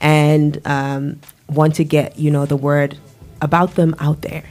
and 0.00 0.60
um, 0.66 1.20
want 1.48 1.74
to 1.76 1.84
get, 1.84 2.18
you 2.18 2.30
know, 2.30 2.46
the 2.46 2.56
word 2.56 2.98
about 3.42 3.74
them 3.74 3.94
out 3.98 4.22
there, 4.22 4.44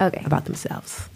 Okay, 0.00 0.22
about 0.24 0.44
themselves? 0.46 1.08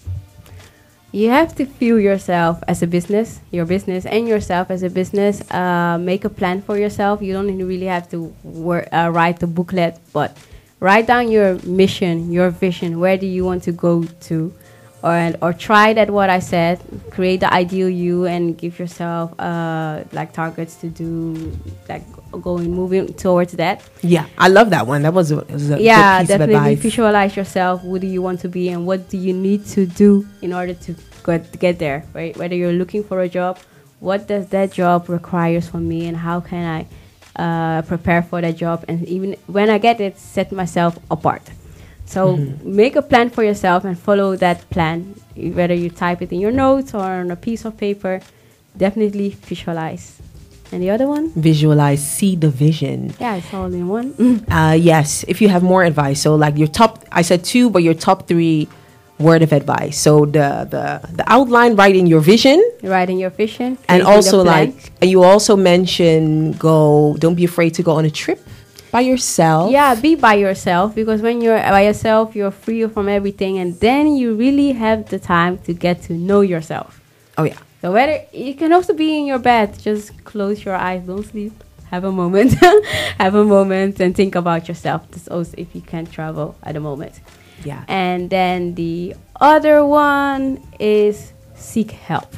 you 1.14 1.28
have 1.28 1.54
to 1.54 1.66
feel 1.66 2.00
yourself 2.00 2.62
as 2.68 2.82
a 2.82 2.86
business, 2.86 3.40
your 3.50 3.66
business, 3.66 4.06
and 4.06 4.26
yourself 4.26 4.70
as 4.70 4.82
a 4.82 4.88
business. 4.88 5.42
Uh, 5.50 5.98
make 6.00 6.24
a 6.24 6.30
plan 6.30 6.62
for 6.62 6.78
yourself. 6.78 7.20
You 7.20 7.34
don't 7.34 7.54
really 7.58 7.84
have 7.84 8.08
to 8.10 8.34
wor- 8.42 8.86
uh, 8.94 9.10
write 9.10 9.38
the 9.40 9.46
booklet, 9.46 9.98
but 10.14 10.34
write 10.80 11.06
down 11.06 11.30
your 11.30 11.58
mission, 11.64 12.32
your 12.32 12.48
vision. 12.48 12.98
Where 12.98 13.18
do 13.18 13.26
you 13.26 13.44
want 13.44 13.62
to 13.64 13.72
go 13.72 14.04
to? 14.04 14.54
Or, 15.04 15.32
or 15.42 15.52
try 15.52 15.92
that 15.94 16.10
what 16.10 16.30
I 16.30 16.38
said. 16.38 16.78
Create 17.10 17.40
the 17.40 17.52
ideal 17.52 17.88
you 17.88 18.26
and 18.26 18.56
give 18.56 18.78
yourself 18.78 19.34
uh, 19.40 20.04
like 20.12 20.32
targets 20.32 20.76
to 20.76 20.88
do, 20.88 21.58
like 21.88 22.04
going 22.30 22.70
moving 22.72 23.12
towards 23.14 23.54
that. 23.54 23.82
Yeah, 24.02 24.26
I 24.38 24.46
love 24.46 24.70
that 24.70 24.86
one. 24.86 25.02
That 25.02 25.12
was 25.12 25.32
a, 25.32 25.38
was 25.38 25.72
a 25.72 25.82
yeah, 25.82 26.18
good 26.18 26.26
piece 26.26 26.34
of 26.34 26.38
definitely 26.38 26.54
advice. 26.54 26.78
visualize 26.78 27.36
yourself. 27.36 27.82
Who 27.82 27.98
do 27.98 28.06
you 28.06 28.22
want 28.22 28.38
to 28.40 28.48
be, 28.48 28.68
and 28.68 28.86
what 28.86 29.08
do 29.08 29.18
you 29.18 29.32
need 29.32 29.66
to 29.74 29.86
do 29.86 30.24
in 30.40 30.52
order 30.52 30.74
to 30.74 30.94
get, 31.26 31.58
get 31.58 31.80
there? 31.80 32.04
Right? 32.14 32.36
Whether 32.36 32.54
you're 32.54 32.72
looking 32.72 33.02
for 33.02 33.22
a 33.22 33.28
job, 33.28 33.58
what 33.98 34.28
does 34.28 34.50
that 34.50 34.70
job 34.70 35.08
requires 35.08 35.68
from 35.68 35.88
me, 35.88 36.06
and 36.06 36.16
how 36.16 36.38
can 36.38 36.64
I 36.64 36.86
uh, 37.42 37.82
prepare 37.82 38.22
for 38.22 38.40
that 38.40 38.56
job? 38.56 38.84
And 38.86 39.04
even 39.08 39.34
when 39.48 39.68
I 39.68 39.78
get 39.78 40.00
it, 40.00 40.16
set 40.16 40.52
myself 40.52 40.96
apart. 41.10 41.42
So 42.06 42.36
Mm-hmm. 42.36 42.76
make 42.76 42.96
a 42.96 43.02
plan 43.02 43.30
for 43.30 43.42
yourself 43.44 43.84
and 43.84 43.98
follow 43.98 44.36
that 44.36 44.68
plan. 44.70 45.14
Whether 45.36 45.74
you 45.74 45.88
type 45.90 46.20
it 46.22 46.30
in 46.32 46.40
your 46.40 46.52
notes 46.52 46.92
or 46.94 47.00
on 47.22 47.30
a 47.30 47.36
piece 47.36 47.64
of 47.64 47.76
paper, 47.76 48.20
definitely 48.76 49.30
visualize. 49.30 50.18
And 50.72 50.82
the 50.82 50.88
other 50.90 51.06
one, 51.06 51.32
Visualize, 51.36 52.00
see 52.02 52.34
the 52.36 52.48
vision. 52.48 53.12
yeah, 53.20 53.36
it's 53.36 53.52
all 53.52 53.66
in 53.72 53.88
one. 53.88 54.14
Uh, 54.50 54.72
yes, 54.72 55.22
if 55.28 55.40
you 55.42 55.48
have 55.48 55.62
more 55.62 55.84
advice. 55.84 56.20
So, 56.22 56.34
like 56.34 56.56
your 56.56 56.68
top, 56.68 57.04
I 57.12 57.20
said 57.22 57.44
two, 57.44 57.68
but 57.68 57.82
your 57.82 57.92
top 57.94 58.26
three 58.26 58.68
word 59.18 59.42
of 59.42 59.52
advice. 59.52 59.98
So 60.00 60.24
the 60.24 60.66
the 60.68 60.84
the 61.12 61.24
outline, 61.28 61.76
writing 61.76 62.06
your 62.08 62.20
vision, 62.20 62.56
Writing 62.82 63.18
your 63.18 63.30
vision. 63.30 63.76
and 63.88 64.02
also 64.02 64.42
like 64.42 64.92
and 65.02 65.10
you 65.10 65.22
also 65.22 65.56
mentioned 65.56 66.58
go. 66.58 67.16
Don't 67.20 67.34
be 67.36 67.44
afraid 67.44 67.74
to 67.74 67.82
go 67.82 67.92
on 67.92 68.04
a 68.06 68.10
trip 68.10 68.40
by 68.92 69.00
yourself. 69.00 69.72
Yeah, 69.72 69.96
be 69.96 70.14
by 70.14 70.34
yourself 70.34 70.94
because 70.94 71.20
when 71.20 71.40
you're 71.40 71.58
by 71.58 71.86
yourself, 71.86 72.36
you're 72.36 72.52
free 72.52 72.86
from 72.86 73.08
everything, 73.08 73.58
and 73.58 73.74
then 73.80 74.14
you 74.14 74.34
really 74.34 74.72
have 74.72 75.08
the 75.08 75.18
time 75.18 75.58
to 75.66 75.72
get 75.72 76.02
to 76.02 76.12
know 76.12 76.42
yourself. 76.42 77.00
Oh 77.36 77.44
yeah. 77.44 77.58
So 77.80 77.90
whether 77.90 78.20
you 78.32 78.54
can 78.54 78.72
also 78.72 78.94
be 78.94 79.18
in 79.18 79.26
your 79.26 79.40
bed, 79.40 79.76
just 79.80 80.22
close 80.22 80.64
your 80.64 80.76
eyes, 80.76 81.02
don't 81.04 81.24
sleep. 81.24 81.52
Have 81.90 82.04
a 82.04 82.12
moment, 82.12 82.54
have 83.18 83.34
a 83.34 83.44
moment, 83.44 83.98
and 84.00 84.14
think 84.14 84.34
about 84.34 84.68
yourself. 84.68 85.10
That's 85.10 85.28
also 85.28 85.54
if 85.56 85.74
you 85.74 85.80
can't 85.80 86.10
travel 86.10 86.54
at 86.62 86.74
the 86.74 86.80
moment. 86.80 87.20
Yeah. 87.64 87.84
And 87.88 88.30
then 88.30 88.74
the 88.74 89.16
other 89.40 89.84
one 89.84 90.62
is 90.78 91.32
seek 91.54 91.90
help. 91.90 92.34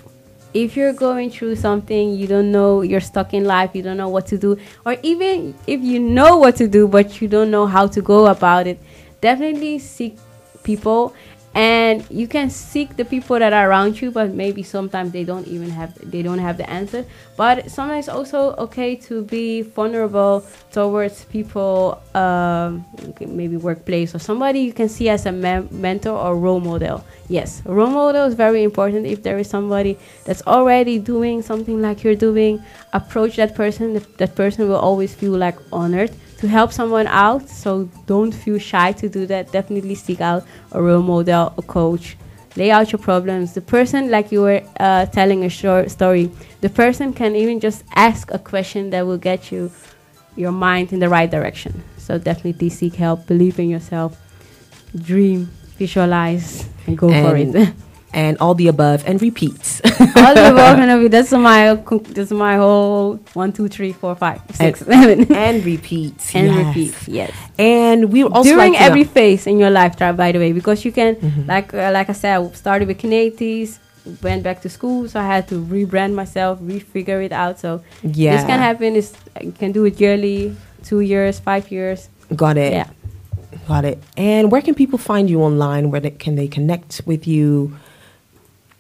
If 0.55 0.77
you're 0.77 0.93
going 0.93 1.31
through 1.31 1.57
something, 1.57 2.15
you 2.15 2.29
don't 2.29 2.53
know, 2.53 2.83
you're 2.83 3.01
stuck 3.01 3.35
in 3.35 3.45
life, 3.45 3.73
you 3.75 3.83
don't 3.83 3.97
know 3.97 4.09
what 4.09 4.27
to 4.29 4.39
do, 4.39 4.57
or 4.87 4.97
even 5.03 5.55
if 5.67 5.81
you 5.81 5.99
know 5.99 6.39
what 6.39 6.55
to 6.57 6.69
do 6.69 6.87
but 6.87 7.21
you 7.21 7.27
don't 7.27 7.51
know 7.51 7.67
how 7.67 7.89
to 7.89 8.01
go 8.01 8.27
about 8.27 8.69
it, 8.69 8.79
definitely 9.21 9.81
seek 9.81 10.17
people. 10.63 11.13
And 11.55 12.05
you 12.11 12.27
can 12.27 12.51
seek 12.51 12.97
the 12.97 13.05
people 13.05 13.39
that 13.39 13.53
are 13.53 13.71
around 13.71 14.01
you, 14.01 14.11
but 14.11 14.31
maybe 14.35 14.65
sometimes 14.65 15.13
they 15.13 15.23
don't 15.23 15.47
even 15.47 15.71
have 15.71 15.95
they 16.11 16.21
don't 16.21 16.41
have 16.41 16.57
the 16.57 16.69
answer. 16.69 17.07
But 17.37 17.71
sometimes 17.71 18.09
also 18.09 18.55
okay 18.57 18.97
to 19.07 19.23
be 19.23 19.63
vulnerable 19.63 20.45
towards 20.73 21.25
people, 21.27 22.03
um, 22.17 22.85
maybe 23.21 23.57
workplace 23.57 24.17
or 24.17 24.19
somebody 24.19 24.61
you 24.61 24.73
can 24.73 24.89
see 24.89 25.09
as 25.09 25.27
a 25.27 25.33
mem- 25.33 25.69
mentor 25.71 26.19
or 26.19 26.37
role 26.37 26.59
model. 26.59 27.05
Yes, 27.29 27.63
role 27.65 27.91
model 27.91 28.27
is 28.27 28.35
very 28.35 28.65
important. 28.65 29.07
If 29.07 29.23
there 29.23 29.39
is 29.39 29.49
somebody 29.49 29.97
that's 30.25 30.43
already 30.49 30.99
doing 30.99 31.41
something 31.41 31.81
like 31.81 32.03
you're 32.03 32.17
doing, 32.17 32.65
approach 32.93 33.37
that 33.37 33.55
person. 33.55 34.05
That 34.19 34.35
person 34.35 34.69
will 34.69 34.83
always 34.83 35.15
feel 35.15 35.39
like 35.39 35.57
honored 35.73 36.11
to 36.45 36.49
help 36.49 36.73
someone 36.73 37.07
out. 37.07 37.49
So 37.49 37.89
don't 38.05 38.33
feel 38.33 38.59
shy 38.59 38.93
to 38.93 39.09
do 39.09 39.25
that. 39.27 39.51
Definitely 39.51 39.95
seek 39.95 40.21
out 40.21 40.45
a 40.73 40.83
role 40.83 41.03
model, 41.03 41.55
a 41.57 41.63
coach. 41.63 42.19
Lay 42.57 42.71
out 42.71 42.93
your 42.93 42.99
problems. 42.99 43.55
The 43.55 43.63
person, 43.63 44.11
like 44.11 44.31
you 44.31 44.43
were 44.43 44.63
uh, 44.79 45.07
telling 45.07 45.45
a 45.45 45.49
short 45.49 45.91
story, 45.91 46.31
the 46.61 46.69
person 46.69 47.15
can 47.15 47.35
even 47.35 47.61
just 47.61 47.83
ask 47.97 48.31
a 48.31 48.39
question 48.39 48.91
that 48.91 49.07
will 49.07 49.17
get 49.17 49.51
you 49.51 49.73
your 50.37 50.53
mind 50.53 50.93
in 50.93 50.99
the 51.01 51.09
right 51.09 51.31
direction. 51.31 51.83
So 51.97 52.19
definitely 52.19 52.69
seek 52.69 52.95
help, 52.95 53.27
believe 53.27 53.59
in 53.59 53.71
yourself, 53.71 54.21
dream, 54.95 55.51
visualize, 55.79 56.69
and 56.87 56.99
go 56.99 57.09
for 57.09 57.37
it. 57.37 57.75
And 58.15 58.39
all 58.39 58.55
the 58.55 58.69
above 58.69 59.03
and 59.09 59.21
repeats. 59.21 59.81
All 60.23 60.35
the 60.39 60.47
above 60.55 60.79
and 60.79 60.89
every- 60.89 61.09
That's 61.09 61.33
my 61.33 61.75
that's 62.15 62.31
my 62.31 62.55
whole 62.57 63.17
one, 63.35 63.51
two, 63.53 63.67
three, 63.67 63.93
four, 63.93 64.15
five, 64.15 64.41
six, 64.55 64.81
seven, 64.87 65.27
and 65.35 65.65
repeats. 65.65 66.33
and 66.35 66.47
yes. 66.47 66.67
repeat. 66.67 66.95
Yes. 67.09 67.33
And 67.59 68.13
we 68.13 68.23
also 68.23 68.45
during 68.55 68.75
like 68.75 68.81
every 68.81 69.03
know- 69.03 69.11
phase 69.17 69.47
in 69.51 69.59
your 69.59 69.71
lifetime 69.71 70.15
by 70.17 70.31
the 70.31 70.39
way 70.39 70.53
because 70.53 70.85
you 70.87 70.93
can 70.93 71.17
Mm-hmm. 71.17 71.47
like 71.55 71.75
uh, 71.75 71.91
like 71.93 72.09
i 72.09 72.13
said 72.13 72.39
I 72.39 72.51
started 72.55 72.87
with 72.89 72.99
Kinetisch 73.03 73.79
went 74.23 74.43
back 74.47 74.61
to 74.63 74.69
school 74.69 75.09
so 75.09 75.19
i 75.19 75.27
had 75.35 75.49
to 75.49 75.57
rebrand 75.75 76.13
myself 76.15 76.61
refigure 76.61 77.21
it 77.25 77.33
out 77.33 77.59
so 77.59 77.83
yeah, 78.03 78.37
this 78.37 78.45
can 78.47 78.59
happen 78.61 78.95
is 79.01 79.13
you 79.43 79.53
can 79.53 79.73
do 79.73 79.85
it 79.91 79.99
yearly 80.01 80.55
two 80.85 81.01
years 81.01 81.41
five 81.41 81.65
years 81.73 82.09
Got 82.37 82.57
it. 82.59 82.73
yeah 82.73 82.89
Got 83.69 83.85
it. 83.87 83.99
And 84.17 84.53
where 84.53 84.61
can 84.61 84.75
people 84.75 84.99
find 84.99 85.31
you 85.31 85.41
online? 85.41 85.91
Where 85.91 86.01
they, 86.01 86.11
can 86.11 86.35
they 86.37 86.49
connect 86.49 87.01
with 87.07 87.27
you? 87.27 87.79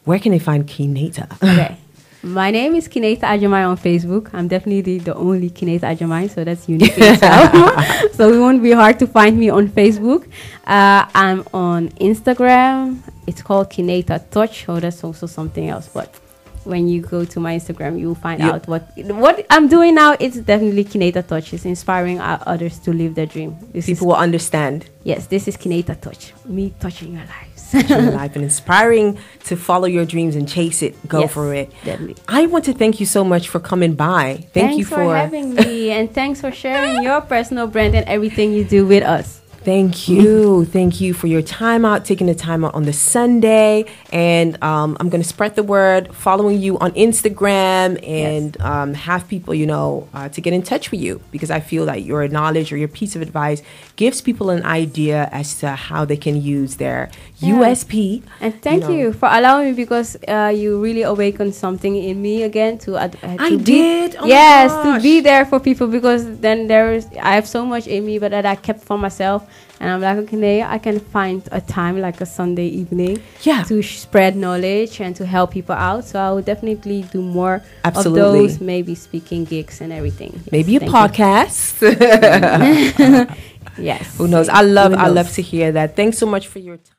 Where 0.04 0.18
can 0.18 0.32
they 0.32 0.38
find 0.38 0.66
Kineta? 0.66 1.26
okay 1.42 1.78
my 2.24 2.50
name 2.50 2.74
is 2.74 2.88
Kineta 2.88 3.20
Agyemang 3.20 3.68
on 3.68 3.76
Facebook. 3.76 4.30
I'm 4.32 4.48
definitely 4.48 4.80
the 4.80 5.12
the 5.12 5.14
only 5.14 5.50
Kineta 5.50 5.92
Agyemang, 5.92 6.30
so 6.30 6.42
that's 6.42 6.66
unique 6.68 6.94
so 8.16 8.32
it 8.32 8.40
won't 8.40 8.62
be 8.62 8.72
hard 8.72 8.98
to 9.00 9.06
find 9.06 9.38
me 9.38 9.50
on 9.50 9.68
Facebook. 9.68 10.24
Uh, 10.66 11.04
I'm 11.14 11.44
on 11.52 11.90
Instagram. 12.00 13.00
It's 13.26 13.42
called 13.42 13.68
Kineta 13.70 14.30
Touch. 14.30 14.64
Oh, 14.68 14.80
that's 14.80 15.04
also 15.04 15.26
something 15.26 15.68
else. 15.68 15.88
But 15.88 16.08
when 16.64 16.88
you 16.88 17.00
go 17.02 17.24
to 17.24 17.40
my 17.40 17.56
Instagram, 17.56 17.98
you'll 17.98 18.14
find 18.14 18.40
Yep. 18.40 18.54
out 18.54 18.68
what 18.68 18.82
what 19.24 19.44
I'm 19.50 19.68
doing 19.68 19.94
now. 19.94 20.16
It's 20.18 20.36
definitely 20.36 20.84
Kineta 20.84 21.26
Touch. 21.26 21.52
It's 21.54 21.64
inspiring 21.64 22.20
others 22.20 22.78
to 22.80 22.92
live 22.92 23.14
their 23.14 23.26
dream. 23.26 23.56
This 23.72 23.86
People 23.86 24.08
will 24.08 24.16
understand 24.28 24.88
yes, 25.04 25.26
this 25.26 25.46
is 25.48 25.56
Kineta 25.56 26.00
Touch. 26.00 26.32
Me 26.46 26.72
touching 26.80 27.12
your 27.14 27.22
lives. 27.26 27.90
your 27.90 28.12
life 28.22 28.34
and 28.36 28.44
inspiring 28.44 29.18
to 29.44 29.56
follow 29.56 29.86
your 29.86 30.04
dreams 30.04 30.36
and 30.36 30.46
chase 30.48 30.80
it. 30.82 30.94
Go 31.08 31.20
Yes, 31.20 31.32
for 31.32 31.52
it. 31.54 31.72
Definitely. 31.84 32.16
I 32.28 32.46
want 32.46 32.64
to 32.66 32.72
thank 32.72 33.00
you 33.00 33.06
so 33.06 33.24
much 33.24 33.48
for 33.48 33.58
coming 33.58 33.94
by. 33.94 34.46
Thank 34.52 34.52
thanks 34.52 34.76
you 34.78 34.84
for, 34.84 35.14
having 35.14 35.54
me 35.54 35.90
and 35.90 36.12
thanks 36.12 36.40
for 36.40 36.52
sharing 36.52 37.02
your 37.02 37.20
personal 37.20 37.66
brand 37.66 37.94
and 37.96 38.06
everything 38.06 38.52
you 38.52 38.62
do 38.64 38.86
with 38.86 39.02
us. 39.02 39.40
Thank 39.64 40.08
you. 40.10 40.66
Thank 40.66 41.00
you 41.00 41.14
for 41.14 41.26
your 41.26 41.40
time 41.40 41.86
out, 41.86 42.04
taking 42.04 42.26
the 42.26 42.34
time 42.34 42.66
out 42.66 42.74
on 42.74 42.82
the 42.82 42.92
Sunday. 42.92 43.86
And 44.12 44.62
um, 44.62 44.94
I'm 45.00 45.08
going 45.08 45.22
to 45.22 45.28
spread 45.28 45.56
the 45.56 45.62
word, 45.62 46.14
following 46.14 46.60
you 46.60 46.78
on 46.80 46.92
Instagram, 46.92 47.98
and 48.06 48.60
um, 48.60 48.92
have 48.92 49.26
people, 49.26 49.54
you 49.54 49.66
know, 49.66 50.06
uh, 50.12 50.28
to 50.28 50.40
get 50.42 50.52
in 50.52 50.62
touch 50.62 50.90
with 50.90 51.00
you 51.00 51.20
because 51.30 51.50
I 51.50 51.60
feel 51.60 51.86
that 51.86 52.02
your 52.02 52.28
knowledge 52.28 52.72
or 52.72 52.76
your 52.76 52.88
piece 52.88 53.16
of 53.16 53.22
advice 53.22 53.62
gives 53.96 54.20
people 54.20 54.50
an 54.50 54.64
idea 54.66 55.30
as 55.32 55.58
to 55.60 55.70
how 55.70 56.04
they 56.04 56.18
can 56.18 56.40
use 56.42 56.76
their 56.76 57.10
Yeah. 57.38 57.54
USP. 57.54 58.22
And 58.40 58.60
thank 58.60 58.82
know. 58.82 58.90
you 58.90 59.12
for 59.14 59.30
allowing 59.32 59.68
me 59.68 59.72
because 59.72 60.16
uh, 60.28 60.52
you 60.54 60.78
really 60.82 61.02
awakened 61.02 61.54
something 61.54 61.96
in 61.96 62.20
me 62.20 62.42
again 62.42 62.76
to, 62.78 62.96
uh, 62.96 63.08
I 63.22 63.48
be- 63.50 63.56
did? 63.56 64.16
Oh 64.20 64.26
yes, 64.26 64.70
to 64.84 65.02
be 65.02 65.20
there 65.20 65.46
for 65.46 65.58
people 65.58 65.86
because 65.88 66.38
then 66.40 66.66
there 66.66 66.92
is 66.92 67.08
I 67.20 67.34
have 67.34 67.48
so 67.48 67.64
much 67.64 67.86
in 67.86 68.04
me, 68.04 68.18
but 68.18 68.30
that 68.32 68.44
I 68.44 68.56
kept 68.56 68.80
for 68.80 68.98
myself. 68.98 69.46
And 69.80 69.90
I'm 69.90 70.00
like, 70.00 70.16
okay, 70.32 70.62
I 70.62 70.78
can 70.78 71.00
find 71.00 71.42
a 71.50 71.60
time 71.60 72.00
like 72.00 72.20
a 72.20 72.26
Sunday 72.26 72.68
evening 72.68 73.20
Yeah. 73.42 73.64
to 73.64 73.82
spread 73.82 74.36
knowledge 74.36 75.00
and 75.00 75.14
to 75.16 75.26
help 75.26 75.50
people 75.50 75.74
out. 75.74 76.04
So 76.04 76.18
I 76.20 76.30
will 76.30 76.42
definitely 76.42 77.02
do 77.12 77.20
more 77.20 77.60
Absolutely. 77.84 78.20
of 78.20 78.32
those, 78.34 78.60
maybe 78.60 78.94
speaking 78.94 79.44
gigs 79.44 79.80
and 79.80 79.92
everything. 79.92 80.32
Yes, 80.36 80.52
Maybe 80.52 80.76
a 80.76 80.80
podcast. 80.80 81.82
Yes. 83.78 84.16
Who 84.18 84.28
knows? 84.28 84.48
I 84.48 84.62
love 84.62 84.94
I 84.94 85.08
love 85.08 85.32
to 85.32 85.42
hear 85.42 85.72
that. 85.72 85.96
Thanks 85.96 86.16
so 86.18 86.26
much 86.26 86.46
for 86.46 86.60
your 86.60 86.76
time. 86.76 86.93